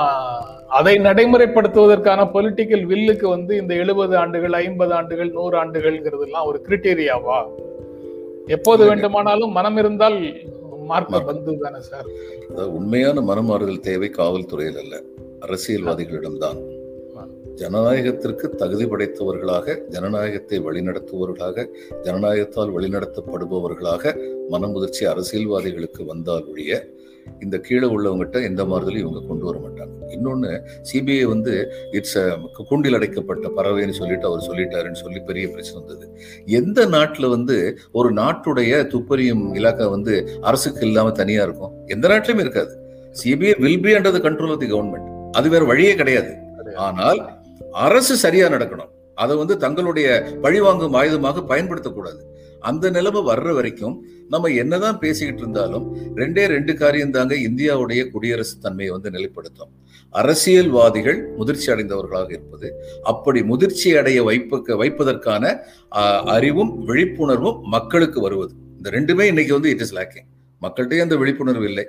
அதை 0.68 0.96
நடைமுறைப்படுத்துவதற்கான 0.96 2.30
பொலிட்டிக்கல் 2.34 2.86
வில்லுக்கு 2.86 3.26
வந்து 3.26 3.58
இந்த 3.58 3.74
எழுபது 3.74 4.18
ஆண்டுகள் 4.18 4.54
ஐம்பது 4.54 4.94
ஆண்டுகள் 4.94 5.32
நூறு 5.32 5.66
ஆண்டுகள்ங்கிறதுலாம் 5.66 6.46
ஒரு 6.46 6.66
கிரிட்டேரியாவா 6.68 7.46
எப்போது 8.48 8.88
வேண்டுமானாலும் 8.88 9.52
மனம் 9.52 9.78
இருந்தால் 9.78 10.36
மார்க்க 10.86 11.20
பந்து 11.20 11.58
தானே 11.58 11.80
சார் 11.80 12.06
உண்மையான 12.68 13.22
மனமாறுதல் 13.22 13.80
தேவை 13.80 14.12
காவல்துறையில் 14.18 14.78
அல்ல. 14.78 15.02
அரசியல்வாதிகளிடம்தான். 15.46 16.71
ஜனநாயகத்திற்கு 17.56 18.50
தகுதி 18.50 18.86
படைத்தவர்களாக 18.86 19.88
ஜனநாயகத்தை 19.88 20.60
வழிநடத்துபவர்களாக 20.60 21.66
ஜனநாயகத்தால் 22.02 22.74
வழிநடத்தப்படுபவர்களாக 22.76 24.14
மனமுதிர்ச்சி 24.50 25.04
அரசியல்வாதிகளுக்கு 25.06 26.06
வந்தால் 26.06 26.46
ஒழிய 26.48 26.90
இந்த 27.40 27.58
கீழே 27.58 27.88
உள்ளவங்ககிட்ட 27.88 28.44
எந்த 28.44 28.64
மாறுதலையும் 28.64 29.04
இவங்க 29.06 29.22
கொண்டு 29.28 29.46
வர 29.46 29.58
மாட்டாங்க. 29.60 29.96
இன்னொன்னு 30.16 30.50
சிபிஐ 30.90 31.24
வந்து 31.24 31.54
இட்ஸ் 31.92 32.18
கூண்டில் 32.70 32.94
அடைக்கப்பட்ட 32.94 33.48
பறவைன்னு 33.48 33.90
சொல்லிட்டு 33.90 34.28
அவர் 34.28 34.48
சொல்லிட்டாருன்னு 34.48 35.02
சொல்லி 35.04 35.20
பெரிய 35.20 35.48
பிரச்சனை 35.48 35.82
வந்தது. 35.82 36.06
எந்த 36.46 36.86
நாட்டுல 36.86 37.30
வந்து 37.30 37.78
ஒரு 37.92 38.14
நாட்டுடைய 38.14 38.82
துப்பறியும் 38.94 39.44
இலாக்கா 39.60 39.90
வந்து 39.90 40.40
அரசுக்கு 40.42 40.86
இல்லாம 40.86 41.12
தனியா 41.12 41.44
இருக்கும்? 41.44 41.74
எந்த 41.86 42.08
நாட்டிலுமே 42.08 42.40
இருக்காது. 42.40 42.74
CBI 43.24 43.54
will 43.60 43.82
be 43.82 43.94
under 43.94 44.18
the 44.18 44.30
control 44.30 44.52
of 44.52 44.60
the 44.60 44.72
government 44.74 45.30
அது 45.32 45.50
வேற 45.50 45.64
வழியே 45.66 45.96
கிடையாது. 45.96 46.34
ஆனால் 46.76 47.41
அரசு 47.72 48.16
சரியா 48.16 48.48
நடக்கணும். 48.48 48.92
அதை 49.16 49.38
வந்து 49.38 49.58
தங்களுடைய 49.58 50.38
பழிவாங்கும் 50.42 50.94
ஆயுதமாக 50.94 51.44
பயன்படுத்தக்கூடாது. 51.48 52.22
அந்த 52.60 52.90
நிலைமை 52.90 53.22
வர்ற 53.22 53.54
வரைக்கும் 53.54 54.06
நம்ம 54.30 54.48
என்னதான் 54.48 55.00
பேசிக்கிட்டு 55.00 55.42
இருந்தாலும் 55.42 55.86
ரெண்டே 56.16 56.46
ரெண்டு 56.46 56.76
காரியம் 56.76 57.12
தாங்க 57.12 57.36
இந்தியாவுடைய 57.36 58.12
குடியரசு 58.12 58.58
தன்மையை 58.60 58.94
வந்து 58.94 59.10
நிலைப்படுத்தும். 59.10 59.72
அரசியல்வாதிகள் 60.10 61.28
முதிர்ச்சி 61.38 61.72
அடைந்தவர்களாக 61.72 62.30
இருப்பது 62.30 62.84
அப்படி 63.04 63.44
முதிர்ச்சி 63.44 63.96
அடைய 63.96 64.24
வைப்பக்க 64.24 64.76
வைப்பதற்கான 64.76 65.64
அறிவும் 66.24 66.88
விழிப்புணர்வும் 66.88 67.62
மக்களுக்கு 67.62 68.22
வருவது. 68.22 68.54
இந்த 68.78 68.90
ரெண்டுமே 68.90 69.22
இன்னைக்கு 69.22 69.54
வந்து 69.54 69.70
இட் 69.70 69.80
இஸ் 69.80 69.96
லேக்கிங் 69.96 70.28
மக்கள்கிட்டயே 70.62 71.02
அந்த 71.02 71.16
விழிப்புணர்வு 71.16 71.66
இல்லை. 71.66 71.88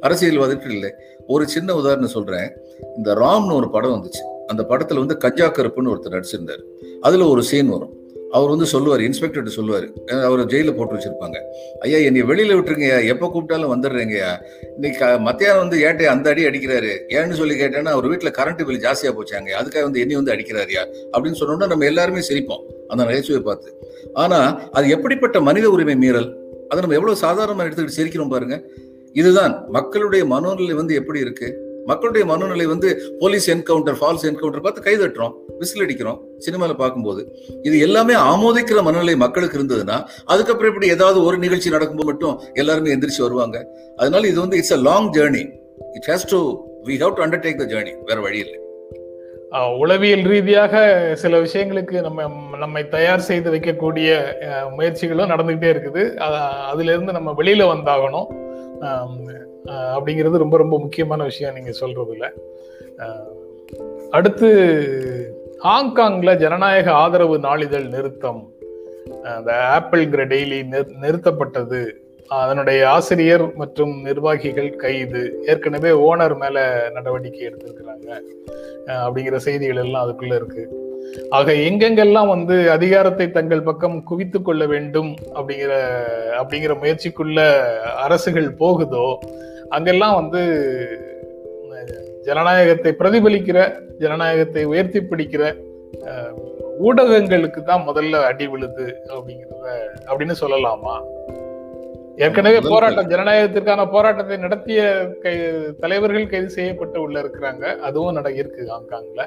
அரசியல்வாதிகள் 0.00 0.70
இல்லை. 0.70 0.92
ஒரு 1.26 1.48
சின்ன 1.48 1.74
உதாரணம் 1.74 2.08
சொல்றேன். 2.08 2.52
இந்த 2.96 3.14
ராம்னு 3.14 3.52
ஒரு 3.52 3.70
படம் 3.70 3.94
வந்துச்சு. 3.96 4.41
அந்த 4.52 4.62
படத்தில் 4.70 5.02
வந்து 5.04 5.16
கஞ்சா 5.24 5.48
கருப்புன்னு 5.56 5.92
ஒருத்தர் 5.94 6.16
நடிச்சிருந்தார். 6.18 6.62
அதில் 7.08 7.30
ஒரு 7.32 7.44
சீன் 7.50 7.74
வரும். 7.74 7.92
அவர் 8.36 8.50
வந்து 8.52 8.66
சொல்லுவார் 8.72 9.02
இன்ஸ்பெக்டர்கிட்ட 9.06 9.52
சொல்லுவார். 9.56 9.86
அவர் 10.26 10.40
ஜெயிலில் 10.52 10.76
போட்டு 10.76 10.94
வச்சுருப்பாங்க. 10.96 11.38
ஐயா 11.84 11.98
என்னை 12.08 12.20
வெளியில் 12.30 12.54
விட்டுருங்கய்யா. 12.58 12.98
எப்போ 13.12 13.26
கூப்பிட்டாலும் 13.32 13.72
வந்துடுறேங்கய்யா. 13.72 14.30
இன்னைக்கு 14.76 15.08
மத்தியானம் 15.26 15.62
வந்து 15.64 15.78
ஏட்டை 15.86 16.06
அந்த 16.12 16.30
அடி 16.32 16.42
அடிக்கிறாரு? 16.50 16.92
ஏன்னு 17.16 17.38
சொல்லி 17.40 17.54
கேட்டேன்னா 17.62 17.92
அவர் 17.96 18.08
வீட்டில் 18.12 18.34
கரண்ட் 18.38 18.62
பில் 18.68 18.80
ஜாஸ்தியாக 18.84 19.14
போச்சாங்க 19.18 19.50
அதுக்காக 19.60 19.84
வந்து 19.88 20.02
என்னை 20.04 20.16
வந்து 20.20 20.32
அடிக்கிறாரியா 20.34 20.84
அப்படின்னு 21.12 21.40
சொன்னோம்னா 21.40 21.68
நம்ம 21.72 21.86
எல்லாருமே 21.90 22.22
சிரிப்போம். 22.28 22.62
அந்த 22.92 23.00
நகைச்சுவை 23.08 23.42
பார்த்து. 23.50 23.70
ஆனால் 24.22 24.48
அது 24.78 24.88
எப்படிப்பட்ட 24.96 25.40
மனித 25.48 25.68
உரிமை 25.74 25.96
மீறல்? 26.04 26.30
அதை 26.70 26.80
நம்ம 26.86 26.96
எவ்வளோ 27.00 27.16
சாதாரணமாக 27.26 27.66
எடுத்துக்கிட்டு 27.68 27.98
சிரிக்கிறோம் 28.00 28.32
பாருங்க. 28.34 28.58
இதுதான் 29.20 29.54
மக்களுடைய 29.76 30.22
மனோநிலை 30.34 30.76
வந்து 30.80 30.94
எப்படி 31.02 31.20
இருக்குது 31.26 31.70
மக்களுடைய 31.86 32.24
மனநிலை 32.24 32.66
வந்து 32.66 32.88
போலீஸ் 33.20 33.46
என்கவுண்டர் 33.50 33.98
ஃபால்ஸ் 34.00 34.26
என்கவுண்டர் 34.30 34.64
பார்த்து 34.64 34.82
கை 34.82 34.94
தட்டுறோம் 34.96 35.32
விசில் 35.58 35.84
அடிக்கிறோம் 35.84 36.18
சினிமாவில் 36.38 36.76
பார்க்கும்போது. 36.76 37.22
இது 37.62 37.78
எல்லாமே 37.78 38.14
ஆமோதிக்கிற 38.30 38.82
மனநிலை 38.82 39.14
மக்களுக்கு 39.16 39.58
இருந்ததுன்னா 39.58 39.98
அதுக்கப்புறம் 40.26 40.72
இப்படி 40.72 40.88
ஏதாவது 40.88 41.20
ஒரு 41.24 41.38
நிகழ்ச்சி 41.38 41.70
நடக்கும்போது 41.70 42.10
மட்டும் 42.10 42.36
எல்லாருமே 42.54 42.94
எந்திரிச்சு 42.94 43.22
வருவாங்க? 43.22 43.56
அதனால 43.98 44.28
இது 44.28 44.40
வந்து 44.40 44.56
it's 44.56 44.72
a 44.72 44.82
long 44.82 45.10
journey 45.12 45.44
it 45.94 46.08
has 46.10 46.28
to 46.30 46.40
we 46.86 46.96
have 47.02 47.16
to 47.16 47.22
undertake 47.22 47.58
the 47.58 47.66
journey 47.72 47.94
வேற 48.04 48.20
வழி 48.20 48.38
இல்லை. 48.38 48.58
உளவியல் 49.80 50.22
ரீதியாக 50.22 50.74
சில 51.14 51.40
விஷயங்களுக்கு 51.40 51.96
நம்ம 52.00 52.20
நம்மை 52.56 52.88
தயார் 52.88 53.26
செய்து 53.26 53.50
வைக்கக்கூடிய 53.50 54.08
அஹ், 54.46 54.68
முயற்சிகளும் 54.76 55.32
நடந்துகிட்டே 55.32 55.68
இருக்குது. 55.74 56.02
அதுல 56.70 56.92
இருந்து 56.92 57.12
நம்ம 57.12 57.34
வெளியில 57.38 57.66
வந்தாகணும். 57.72 58.28
அப்படிங்கிறது 59.66 60.36
ரொம்ப 60.36 60.56
ரொம்ப 60.56 60.78
முக்கியமான 60.78 61.24
விஷயம் 61.24 61.54
நீங்க 61.54 61.70
சொல்றதுல. 61.80 62.30
அடுத்து 64.10 64.46
ஹாங்காங்ல 65.64 66.36
ஜனநாயக 66.36 66.92
ஆதரவு 66.92 67.38
நாளிதழ் 67.38 67.86
நிறுத்தம். 67.86 68.52
அந்த 69.22 69.64
ஆப்பிள் 69.66 70.06
கிர 70.06 70.12
டெய்லி 70.12 70.62
நிறு- 70.70 70.90
நிறுத்தப்பட்டது. 71.00 71.90
அதனுடைய 72.28 72.90
ஆசிரியர் 72.90 73.54
மற்றும் 73.54 74.02
நிர்வாகிகள் 74.02 74.76
கைது. 74.76 75.42
ஏற்கனவே 75.46 75.90
ஓனர் 75.90 76.38
மேல 76.38 76.88
நடவடிக்கை 76.92 77.46
எடுத்திருக்கிறாங்க. 77.46 78.20
அப்படிங்கிற 78.86 79.36
செய்திகள் 79.36 79.76
எல்லாம் 79.76 80.08
அதுக்குள்ள 80.08 80.34
இருக்கு. 80.34 80.81
ஆக 81.28 81.52
எங்கெங்கெல்லாம் 81.52 82.28
வந்து 82.28 82.70
அதிகாரத்தை 82.70 83.30
தங்கள் 83.30 83.62
பக்கம் 83.62 84.02
குவித்து 84.02 84.42
கொள்ள 84.42 84.66
வேண்டும் 84.66 85.16
அப்படிங்கிற 85.34 85.72
அப்படிங்கிற 86.40 86.74
முயற்சிக்குள்ள 86.80 87.40
அரசுகள் 87.94 88.50
போகுதோ 88.52 89.18
அங்கெல்லாம் 89.68 90.14
வந்து 90.14 90.42
ஜனநாயகத்தை 92.22 92.94
பிரதிபலிக்கிற 92.98 93.58
ஜனநாயகத்தை 93.98 94.64
உயர்த்தி 94.64 95.00
பிடிக்கிற 95.00 95.54
ஊடகங்களுக்கு 96.80 97.62
தான் 97.62 97.86
முதல்ல 97.88 98.22
அடி 98.22 98.46
விழுது 98.48 98.86
அப்படிங்கிறத 99.08 99.66
அப்படின்னு 100.06 100.34
சொல்லலாமா? 100.40 100.94
ஏற்கனவே 102.16 102.60
போராட்டம் 102.68 103.08
ஜனநாயகத்திற்கான 103.08 103.90
போராட்டத்தை 103.90 104.36
நடத்திய 104.36 104.80
கை 105.22 105.34
தலைவர்கள் 105.80 106.26
கைது 106.26 106.50
செய்யப்பட்டு 106.50 107.00
உள்ள 107.00 107.20
இருக்கிறாங்க. 107.20 107.78
அதுவும் 107.78 108.14
நட 108.14 108.30
இருக்கு 108.32 108.68
ஹாங்காங்ல. 108.72 109.22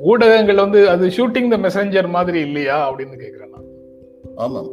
ஊடகங்கள் 0.00 0.56
வந்து 0.56 0.88
அது 0.88 1.06
ஷூட்டிங் 1.06 1.60
த 1.60 1.68
மெசஞ்சர் 1.68 2.08
மாதிரி 2.08 2.40
இல்லையா 2.40 2.92
அப்படின்னு 2.92 3.24
கேக்குறேன் 3.24 3.48
நான். 3.48 3.64
ஆமாம். 4.36 4.68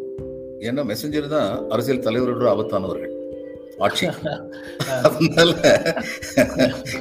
ஏன்னா 0.59 0.93
மெசஞ்சர் 0.93 1.27
தான் 1.27 1.69
அரசியல் 1.69 1.99
தலைவர்களோட 1.99 2.47
ஆபத்தானவர்கள். 2.47 3.11
ஆட்சி. 3.77 4.07
அதனால 5.03 5.51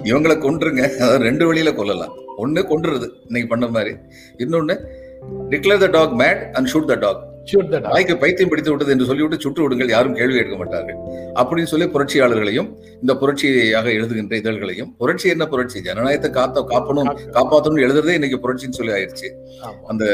இவங்களை 0.03 0.35
கொன்றுங்க. 0.39 0.95
அதாவது 0.95 1.25
ரெண்டு 1.25 1.47
வழியில 1.47 1.75
கொல்லலாம். 1.75 2.13
ஒண்ணு 2.39 2.59
கொன்றுறது. 2.59 3.09
இன்னைக்கு 3.27 3.47
பண்ண 3.49 3.67
மாதிரி. 3.67 3.97
இன்னொன்னு 4.39 4.79
declare 5.51 5.79
the 5.79 5.87
dog 5.87 6.13
mad 6.13 6.53
and 6.53 6.69
shoot 6.73 6.85
the 6.85 6.95
dog 6.95 7.32
நாய்க்கு 7.87 8.15
பைத்தியம் 8.23 8.51
பிடித்து 8.51 8.71
விட்டது 8.73 8.93
என்று 8.95 9.07
சொல்லிவிட்டு 9.09 9.39
சுட்டு 9.45 9.63
விடுங்கள். 9.63 9.93
யாரும் 9.95 10.17
கேள்வி 10.19 10.37
கேட்க 10.39 10.57
மாட்டார்கள். 10.61 10.99
அப்படின்னு 11.41 11.71
சொல்லி 11.73 11.87
புரட்சியாளர்களையும் 11.95 12.69
இந்த 13.03 13.13
புரட்சியாக 13.23 13.87
எழுதுகின்ற 13.99 14.35
இதழ்களையும் 14.43 14.91
புரட்சி 15.01 15.29
என்ன 15.35 15.47
புரட்சி? 15.53 15.79
ஜனநாயகத்தை 15.89 16.31
காத்த 16.39 16.65
காப்பணும் 16.73 17.11
காப்பாற்றணும் 17.39 17.85
எழுதுறதே 17.87 18.17
இன்னைக்கு 18.19 18.41
புரட்சின்னு 18.45 18.79
சொல்லி 18.81 18.95
ஆயிடுச்சு. 18.99 19.31
அந்த 19.93 20.05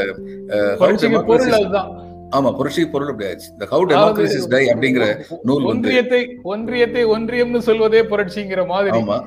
ஆமா 2.37 2.49
புரட்சி 2.57 2.81
பொருள் 2.93 3.11
அப்படி 3.11 3.27
ஆயிடுச்சு. 3.27 3.51
இந்த 3.55 3.65
ஹவு 3.71 3.85
டெமோக்ரசிஸ் 3.91 4.49
டை 4.55 4.63
அப்படிங்கிற 4.73 5.05
நூல் 5.49 5.67
ஒன்றியத்தை 5.71 6.21
ஒன்றியத்தை 6.53 7.03
ஒன்றியம்னு 7.15 7.61
சொல்வதே 7.69 8.01
புரட்சிங்கிற 8.11 8.63
மாதிரி. 8.73 8.97
ஆமா. 8.99 9.17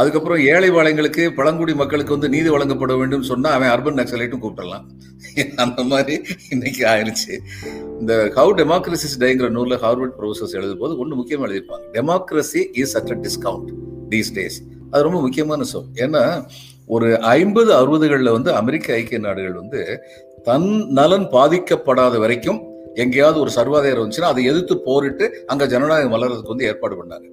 அதுக்கப்புறம் 0.00 0.40
ஏழை 0.52 0.68
வாழைங்களுக்கு 0.74 1.22
பழங்குடி 1.36 1.72
மக்களுக்கு 1.80 2.14
வந்து 2.16 2.28
நீதி 2.34 2.48
வழங்கப்பட 2.54 2.94
வேண்டும் 3.00 3.26
சொன்னா 3.30 3.50
அவன் 3.56 3.70
அர்பன் 3.74 3.98
நக்சலைட்டும் 4.00 4.42
கூப்பிடலாம் 4.42 4.84
அந்த 5.64 5.82
மாதிரி 5.92 6.14
இன்னைக்கு 6.54 6.82
ஆயிடுச்சு 6.92 7.34
இந்த 8.00 8.14
ஹவு 8.36 8.52
டெமோக்ரஸிஸ் 8.60 9.16
டைங்கிற 9.22 9.48
நூல்ல 9.56 9.76
ஹார்வர்ட் 9.84 10.14
ப்ரொஃபசர்ஸ் 10.18 10.56
எழுதும் 10.58 10.82
போது 10.82 10.92
ஒன்று 11.02 11.18
முக்கியமாக 11.20 11.48
எழுதியிருப்பாங்க. 11.48 11.86
Democracy 11.96 12.62
is 12.82 12.94
at 13.00 13.12
a 13.14 13.18
discount 13.26 13.70
these 14.12 14.32
days 14.38 14.58
அது 14.90 15.06
ரொம்ப 15.06 15.20
முக்கியமான 15.26 15.64
சொல். 15.72 15.88
ஏன்னா 16.04 16.22
ஒரு 16.96 17.08
ஐம்பது 17.38 17.70
அறுபதுகளில் 17.80 18.34
வந்து 18.36 18.50
அமெரிக்க 18.60 18.94
ஐக்கிய 18.98 19.20
நாடுகள் 19.26 19.60
வந்து 19.62 19.80
தன் 20.48 20.68
நலன் 20.98 21.26
பாதிக்கப்படாத 21.36 22.18
வரைக்கும் 22.24 22.60
எங்கேயாவது 23.04 23.38
ஒரு 23.44 23.50
சர்வாதாரம் 23.58 24.02
வந்துச்சுன்னா 24.02 24.32
அதை 24.34 24.44
எதிர்த்து 24.50 24.74
போரிட்டு 24.86 25.24
அங்கே 25.52 25.70
ஜனநாயகம் 25.72 26.14
வளர்றதுக்கு 26.16 26.54
வந்து 26.54 26.68
ஏற்பாடு 26.70 26.94
பண்ணாங்க. 27.00 27.26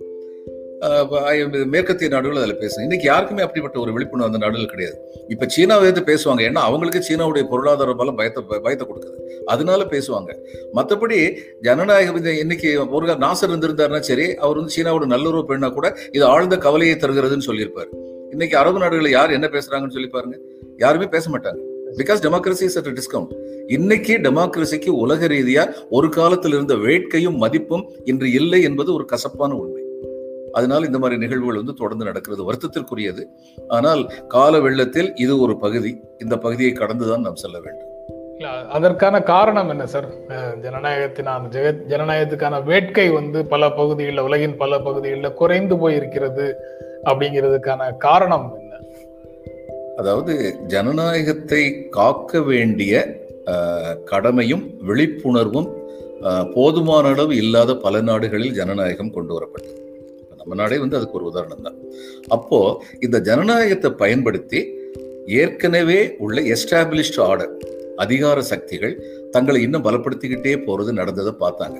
மேற்கத்திய 1.73 2.07
நாடுகள் 2.13 2.39
அதில் 2.41 2.59
பேசும் 2.61 2.83
இன்னைக்கு 2.85 3.07
யாருக்குமே 3.09 3.43
அப்படிப்பட்ட 3.45 3.77
ஒரு 3.83 3.91
விழிப்புணர்வு 3.95 4.29
அந்த 4.29 4.39
நாடுகள் 4.43 4.71
கிடையாது. 4.73 4.97
இப்போ 5.33 5.45
சீனாவை 5.55 5.83
எடுத்து 5.89 6.03
பேசுவாங்க. 6.11 6.41
ஏன்னா 6.49 6.61
அவங்களுக்கு 6.69 7.01
சீனாவுடைய 7.07 7.43
பொருளாதார 7.51 7.93
பலம் 7.99 8.17
பயத்தை 8.19 8.43
பயத்தை 8.65 8.85
கொடுக்குது. 8.89 9.17
அதனால 9.53 9.83
பேசுவாங்க. 9.93 10.31
மற்றபடி 10.77 11.19
ஜனநாயகம் 11.67 12.31
இன்னைக்கு 12.43 12.71
ஒரு 12.97 13.17
நாசர் 13.25 13.51
இருந்திருந்தாருன்னா 13.51 14.01
சரி 14.09 14.27
அவர் 14.45 14.59
வந்து 14.61 14.75
சீனாவோட 14.77 15.07
நல்லுறவு 15.13 15.45
பெண்ணா 15.51 15.69
கூட 15.77 15.89
இது 16.17 16.25
ஆழ்ந்த 16.33 16.57
கவலையை 16.65 16.95
தருகிறதுன்னு 17.03 17.49
சொல்லியிருப்பார். 17.49 17.91
இன்னைக்கு 18.33 18.57
அரபு 18.61 18.81
நாடுகளில் 18.83 19.15
யார் 19.17 19.37
என்ன 19.37 19.47
பேசுறாங்கன்னு 19.55 19.95
சொல்லி 19.97 20.11
பாருங்க. 20.17 20.37
யாருமே 20.83 21.07
பேச 21.15 21.25
மாட்டாங்க. 21.33 21.61
Because 21.99 22.21
democracy 22.25 22.65
is 22.69 22.77
at 22.79 22.87
discount 22.99 23.33
இன்னைக்கு 23.75 24.13
டெமோக்ரஸிக்கு 24.25 24.91
உலக 25.03 25.27
ரீதியா 25.33 25.63
ஒரு 25.97 26.07
காலத்தில் 26.17 26.55
இருந்த 26.57 26.75
வேட்கையும் 26.85 27.37
மதிப்பும் 27.43 27.83
இன்று 28.11 28.27
இல்லை 28.39 28.59
என்பது 28.69 28.89
ஒரு 28.97 29.05
கசப்பான 29.11 29.51
உண்மை. 29.61 29.72
அதனால் 30.53 30.85
இந்த 30.85 30.99
மாதிரி 30.99 31.19
நிகழ்வுகள் 31.23 31.61
வந்து 31.61 31.79
தொடர்ந்து 31.81 32.09
நடக்கிறது 32.09 32.43
வருத்தத்திற்குரியது. 32.49 33.25
ஆனால் 33.67 34.03
கால 34.27 34.59
வெள்ளத்தில் 34.59 35.09
இது 35.15 35.33
ஒரு 35.39 35.55
பகுதி. 35.57 35.93
இந்த 36.17 36.37
பகுதியை 36.37 36.73
கடந்துதான் 36.73 37.25
நாம் 37.27 37.41
செல்ல 37.43 37.57
வேண்டும். 37.59 37.89
இல்ல, 38.37 38.51
அதற்கான 38.77 39.15
காரணம் 39.23 39.69
என்ன 39.69 39.83
சார்? 39.85 40.07
ஜனநாயகத்தினான 40.63 41.49
ஜெக 41.55 41.67
ஜனநாயகத்துக்கான 41.91 42.61
வேட்கை 42.63 43.07
வந்து 43.09 43.39
பல 43.45 43.71
பகுதிகளில் 43.71 44.25
உலகின் 44.27 44.55
பல 44.57 44.79
பகுதிகளில் 44.79 45.37
குறைந்து 45.41 45.75
போயிருக்கிறது 45.75 46.47
அப்படிங்கிறதுக்கான 47.05 47.91
காரணம் 48.07 48.47
என்ன? 48.59 48.71
அதாவது 49.97 50.33
ஜனநாயகத்தை 50.67 51.63
காக்க 51.89 52.41
வேண்டிய 52.41 53.03
கடமையும் 54.05 54.65
விழிப்புணர்வும் 54.87 55.69
போதுமான 56.53 57.07
அளவு 57.07 57.33
இல்லாத 57.35 57.71
பல 57.85 58.01
நாடுகளில் 58.01 58.57
ஜனநாயகம் 58.59 59.13
கொண்டு 59.15 59.33
வரப்பட்டது. 59.37 59.81
நம்ம 60.43 60.55
நாடே 60.61 60.77
வந்து 60.77 60.97
அதுக்கு 60.97 61.17
ஒரு 61.19 61.25
உதாரணம் 61.25 61.61
தான் 61.61 61.77
அப்போ 62.27 62.85
இந்த 62.99 63.19
ஜனநாயகத்தை 63.19 63.91
பயன்படுத்தி 63.91 64.61
ஏற்கனவே 65.27 66.15
உள்ள 66.17 66.41
எஸ்டாபிளிஷ்ட் 66.41 67.19
ஆர்டர் 67.21 67.53
அதிகார 67.95 68.41
சக்திகள் 68.41 68.93
தங்களை 69.31 69.61
இன்னும் 69.61 69.83
பலப்படுத்திக்கிட்டே 69.83 70.53
போறது 70.67 70.91
நடந்ததை 70.91 71.33
பார்த்தாங்க. 71.39 71.77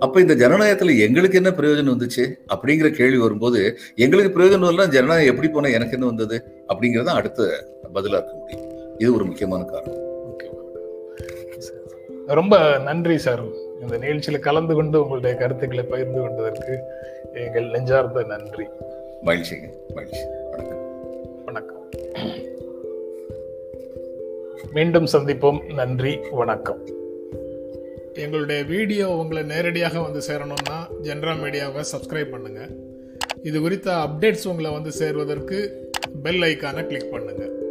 அப்ப 0.00 0.20
இந்த 0.20 0.34
ஜனநாயகத்துல 0.34 0.96
எங்களுக்கு 0.98 1.36
என்ன 1.36 1.50
பிரயோஜனம் 1.50 1.94
வந்துச்சு? 1.94 2.24
அப்படிங்கிற 2.52 2.88
கேள்வி 2.90 3.16
வரும்போது 3.16 3.78
எங்களுக்கு 3.94 4.30
பிரயோஜனம் 4.38 4.68
இல்லை 4.68 4.86
ஜனநாயகம் 4.86 5.32
எப்படி 5.32 5.48
போனா 5.48 5.68
எனக்கு 5.68 5.96
என்ன 5.96 6.06
வந்தது? 6.06 6.36
அப்படிங்கிறத 6.68 7.14
அடுத்த 7.20 7.48
பதிலா 7.94 8.18
இருக்க 8.20 8.34
முடியும். 8.34 8.66
இது 8.98 9.14
ஒரு 9.14 9.24
முக்கியமான 9.24 9.64
காரணம். 9.64 10.04
ரொம்ப 12.26 12.78
நன்றி 12.78 13.18
சார். 13.18 13.66
இந்த 13.80 13.98
நிகழ்ச்சியில 13.98 14.38
கலந்து 14.38 14.74
கொண்டு 14.74 15.02
உங்களுடைய 15.02 15.36
கருத்துக்களை 15.36 15.84
பகிர்ந்து 15.84 16.20
கொண்டதற்கு 16.20 16.78
எங்கள் 17.34 17.70
நெஞ்சார்ந்த 17.70 18.22
நன்றி. 18.22 18.64
மகிழ்ச்சிங்க 19.24 19.68
மகிழ்ச்சி. 19.94 20.20
வணக்கம். 20.50 20.80
வணக்கம். 21.44 21.88
மீண்டும் 24.72 25.04
சந்திப்போம். 25.04 25.72
நன்றி 25.72 26.18
வணக்கம். 26.30 26.78
எங்களுடைய 28.14 28.62
வீடியோ 28.62 29.08
உங்களை 29.08 29.42
நேரடியாக 29.42 30.00
வந்து 30.00 30.18
சேரணும்னா 30.18 30.78
ஜென்ரா 31.02 31.32
மீடியாவை 31.32 31.84
சப்ஸ்கிரைப் 31.92 32.30
பண்ணுங்க. 32.30 32.68
இது 33.42 33.60
குறித்த 33.60 33.92
அப்டேட்ஸ் 33.92 34.48
உங்களை 34.48 34.70
வந்து 34.70 34.92
சேர்வதற்கு 34.92 35.90
பெல் 36.22 36.40
ஐக்கானை 36.40 36.86
கிளிக் 36.86 37.10
பண்ணுங்க. 37.10 37.66